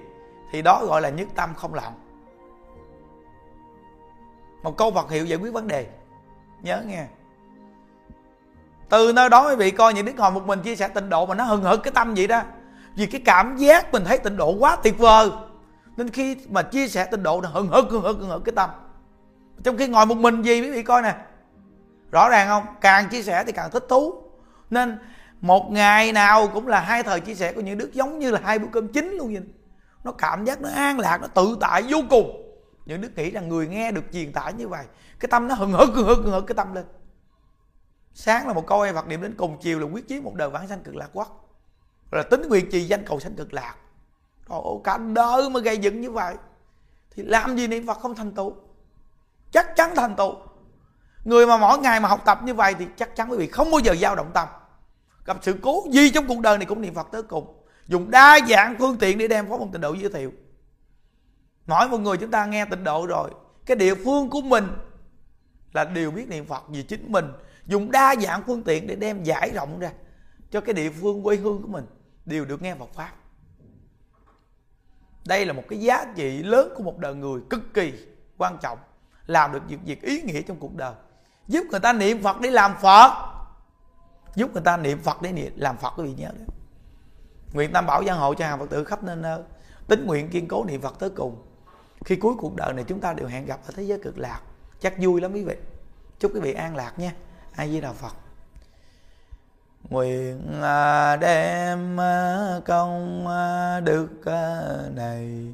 Thì 0.51 0.61
đó 0.61 0.85
gọi 0.85 1.01
là 1.01 1.09
nhất 1.09 1.27
tâm 1.35 1.53
không 1.55 1.73
loạn 1.73 1.93
một 4.63 4.77
câu 4.77 4.91
Phật 4.91 5.11
hiệu 5.11 5.25
giải 5.25 5.39
quyết 5.39 5.53
vấn 5.53 5.67
đề. 5.67 5.87
Nhớ 6.61 6.81
nghe. 6.85 7.05
Từ 8.89 9.13
nơi 9.13 9.29
đó 9.29 9.49
quý 9.49 9.55
vị 9.55 9.71
coi 9.71 9.93
những 9.93 10.05
đức 10.05 10.13
ngồi 10.17 10.31
một 10.31 10.45
mình 10.45 10.61
chia 10.61 10.75
sẻ 10.75 10.87
tịnh 10.87 11.09
độ 11.09 11.25
mà 11.25 11.35
nó 11.35 11.43
hừng 11.43 11.63
hực 11.63 11.83
cái 11.83 11.91
tâm 11.93 12.13
vậy 12.13 12.27
đó. 12.27 12.41
Vì 12.95 13.05
cái 13.05 13.21
cảm 13.25 13.57
giác 13.57 13.91
mình 13.91 14.05
thấy 14.05 14.17
tịnh 14.17 14.37
độ 14.37 14.55
quá 14.59 14.75
tuyệt 14.83 14.97
vời. 14.97 15.29
Nên 15.97 16.09
khi 16.09 16.37
mà 16.49 16.61
chia 16.61 16.87
sẻ 16.87 17.05
tịnh 17.05 17.23
độ 17.23 17.41
nó 17.41 17.49
hừng 17.49 17.67
hực 17.67 17.89
hừng 17.89 18.01
hực 18.01 18.19
hừng 18.19 18.29
hực 18.29 18.45
cái 18.45 18.53
tâm. 18.55 18.69
Trong 19.63 19.77
khi 19.77 19.87
ngồi 19.87 20.05
một 20.05 20.17
mình 20.17 20.41
gì 20.41 20.61
quý 20.61 20.71
vị 20.71 20.83
coi 20.83 21.01
nè. 21.01 21.15
Rõ 22.11 22.29
ràng 22.29 22.47
không? 22.47 22.63
Càng 22.81 23.09
chia 23.09 23.23
sẻ 23.23 23.43
thì 23.43 23.51
càng 23.51 23.71
thích 23.71 23.85
thú. 23.89 24.13
Nên 24.69 24.99
một 25.41 25.71
ngày 25.71 26.11
nào 26.11 26.47
cũng 26.47 26.67
là 26.67 26.79
hai 26.79 27.03
thời 27.03 27.19
chia 27.19 27.35
sẻ 27.35 27.53
của 27.53 27.61
những 27.61 27.77
đức 27.77 27.93
giống 27.93 28.19
như 28.19 28.31
là 28.31 28.39
hai 28.43 28.59
bữa 28.59 28.67
cơm 28.71 28.87
chính 28.87 29.11
luôn 29.11 29.33
vậy. 29.33 29.43
Nó 30.03 30.11
cảm 30.11 30.45
giác 30.45 30.61
nó 30.61 30.69
an 30.69 30.99
lạc, 30.99 31.17
nó 31.21 31.27
tự 31.27 31.57
tại 31.61 31.83
vô 31.89 31.97
cùng. 32.09 32.37
Những 32.85 33.01
đức 33.01 33.11
nghĩ 33.15 33.31
rằng 33.31 33.49
người 33.49 33.67
nghe 33.67 33.91
được 33.91 34.03
truyền 34.13 34.33
tải 34.33 34.53
như 34.53 34.67
vậy, 34.67 34.85
cái 35.19 35.29
tâm 35.31 35.47
nó 35.47 35.55
hừng 35.55 35.71
hực 35.71 35.89
hừng 35.95 36.07
hực 36.07 36.17
hừng 36.17 36.33
hực 36.33 36.47
cái 36.47 36.55
tâm 36.55 36.73
lên. 36.73 36.85
Sáng 38.13 38.47
là 38.47 38.53
một 38.53 38.67
câu 38.67 38.81
ai 38.81 38.93
Phật 38.93 39.07
niệm 39.07 39.21
đến 39.21 39.35
cùng 39.37 39.57
chiều 39.61 39.79
là 39.79 39.85
quyết 39.85 40.07
chí 40.07 40.21
một 40.21 40.35
đời 40.35 40.49
vãng 40.49 40.67
sanh 40.67 40.83
cực 40.83 40.95
lạc 40.95 41.09
quốc. 41.13 41.49
Rồi 42.11 42.23
là 42.23 42.29
tính 42.29 42.49
nguyện 42.49 42.71
trì 42.71 42.81
danh 42.81 43.05
cầu 43.05 43.19
sanh 43.19 43.35
cực 43.35 43.53
lạc. 43.53 43.75
Rồi 44.49 44.61
cả 44.83 44.97
đời 44.97 45.49
mà 45.49 45.59
gây 45.59 45.77
dựng 45.77 46.01
như 46.01 46.11
vậy, 46.11 46.35
thì 47.11 47.23
làm 47.23 47.57
gì 47.57 47.67
niệm 47.67 47.87
Phật 47.87 47.99
không 47.99 48.15
thành 48.15 48.31
tựu? 48.31 48.55
Chắc 49.51 49.75
chắn 49.75 49.95
thành 49.95 50.15
tựu. 50.15 50.35
Người 51.23 51.47
mà 51.47 51.57
mỗi 51.57 51.79
ngày 51.79 51.99
mà 51.99 52.09
học 52.09 52.21
tập 52.25 52.39
như 52.43 52.53
vậy 52.53 52.75
thì 52.79 52.87
chắc 52.97 53.15
chắn 53.15 53.31
quý 53.31 53.37
vị 53.37 53.47
không 53.47 53.71
bao 53.71 53.79
giờ 53.79 53.95
dao 53.95 54.15
động 54.15 54.31
tâm 54.33 54.47
gặp 55.25 55.37
sự 55.41 55.55
cố 55.61 55.83
gì 55.91 56.09
trong 56.09 56.27
cuộc 56.27 56.39
đời 56.39 56.57
này 56.57 56.65
cũng 56.65 56.81
niệm 56.81 56.93
Phật 56.93 57.07
tới 57.11 57.23
cùng. 57.23 57.63
Dùng 57.87 58.11
đa 58.11 58.39
dạng 58.49 58.75
phương 58.79 58.97
tiện 58.97 59.17
để 59.17 59.27
đem 59.27 59.49
phó 59.49 59.57
môn 59.57 59.71
tịnh 59.71 59.81
độ 59.81 59.93
giới 59.93 60.09
thiệu. 60.09 60.31
Mỗi 61.65 61.89
một 61.89 61.97
người 61.97 62.17
chúng 62.17 62.31
ta 62.31 62.45
nghe 62.45 62.65
tịnh 62.65 62.83
độ 62.83 63.05
rồi, 63.05 63.31
cái 63.65 63.77
địa 63.77 63.95
phương 63.95 64.29
của 64.29 64.41
mình 64.41 64.67
là 65.73 65.85
đều 65.85 66.11
biết 66.11 66.29
niệm 66.29 66.45
Phật 66.45 66.63
vì 66.69 66.83
chính 66.83 67.11
mình. 67.11 67.25
Dùng 67.65 67.91
đa 67.91 68.15
dạng 68.21 68.43
phương 68.47 68.63
tiện 68.63 68.87
để 68.87 68.95
đem 68.95 69.23
giải 69.23 69.51
rộng 69.55 69.79
ra 69.79 69.91
cho 70.51 70.61
cái 70.61 70.73
địa 70.73 70.89
phương 70.89 71.23
quê 71.23 71.35
hương 71.35 71.61
của 71.61 71.67
mình 71.67 71.85
đều 72.25 72.45
được 72.45 72.61
nghe 72.61 72.75
Phật 72.75 72.93
pháp. 72.93 73.11
Đây 75.25 75.45
là 75.45 75.53
một 75.53 75.63
cái 75.69 75.79
giá 75.79 76.05
trị 76.15 76.43
lớn 76.43 76.73
của 76.75 76.83
một 76.83 76.97
đời 76.97 77.15
người 77.15 77.41
cực 77.49 77.73
kỳ 77.73 77.93
quan 78.37 78.57
trọng, 78.61 78.77
làm 79.25 79.51
được 79.51 79.61
việc 79.67 79.79
việc 79.85 80.01
ý 80.01 80.21
nghĩa 80.21 80.41
trong 80.41 80.57
cuộc 80.59 80.75
đời. 80.75 80.93
Giúp 81.47 81.65
người 81.71 81.79
ta 81.79 81.93
niệm 81.93 82.23
Phật 82.23 82.41
để 82.41 82.51
làm 82.51 82.75
Phật 82.81 83.30
giúp 84.35 84.49
người 84.53 84.63
ta 84.63 84.77
niệm 84.77 84.99
Phật 85.03 85.21
để 85.21 85.31
niệm, 85.31 85.53
làm 85.55 85.77
Phật 85.77 85.93
quý 85.97 86.03
vị 86.03 86.13
nhớ. 86.17 86.29
Đấy 86.33 86.47
nguyện 87.53 87.71
tam 87.73 87.85
bảo 87.85 88.01
gia 88.03 88.13
hộ 88.13 88.33
cho 88.33 88.45
hàng 88.45 88.59
Phật 88.59 88.69
tử 88.69 88.83
khắp 88.83 89.03
nơi 89.03 89.15
nơi. 89.15 89.41
Tính 89.87 90.05
nguyện 90.05 90.29
kiên 90.29 90.47
cố 90.47 90.65
niệm 90.65 90.81
Phật 90.81 90.99
tới 90.99 91.09
cùng. 91.09 91.41
Khi 92.05 92.15
cuối 92.15 92.33
cuộc 92.37 92.55
đời 92.55 92.73
này 92.73 92.85
chúng 92.87 92.99
ta 92.99 93.13
đều 93.13 93.27
hẹn 93.27 93.45
gặp 93.45 93.59
ở 93.67 93.73
thế 93.75 93.83
giới 93.83 93.99
cực 94.03 94.17
lạc. 94.17 94.41
Chắc 94.79 94.93
vui 94.97 95.21
lắm 95.21 95.33
quý 95.33 95.43
vị. 95.43 95.55
Chúc 96.19 96.31
quý 96.33 96.39
vị 96.39 96.53
an 96.53 96.75
lạc 96.75 96.99
nha. 96.99 97.13
A 97.55 97.67
di 97.67 97.81
đà 97.81 97.93
phật. 97.93 98.15
Nguyện 99.89 100.61
à, 100.61 101.15
đem 101.15 101.99
à, 101.99 102.59
công 102.65 103.27
à, 103.27 103.79
đức 103.79 104.07
này 104.95 105.53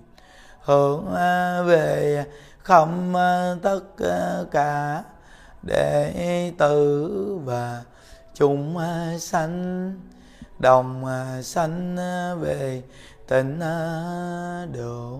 hướng 0.61 1.05
về 1.65 2.25
không 2.63 3.13
tất 3.63 3.81
cả 4.51 5.03
đệ 5.63 6.51
tử 6.57 7.39
và 7.45 7.83
chúng 8.37 8.77
à, 8.77 9.17
sanh 9.19 9.93
đồng 10.59 11.05
à, 11.05 11.41
sanh 11.41 11.97
à, 11.97 12.35
về 12.35 12.83
tịnh 13.27 13.59
độ. 14.73 15.19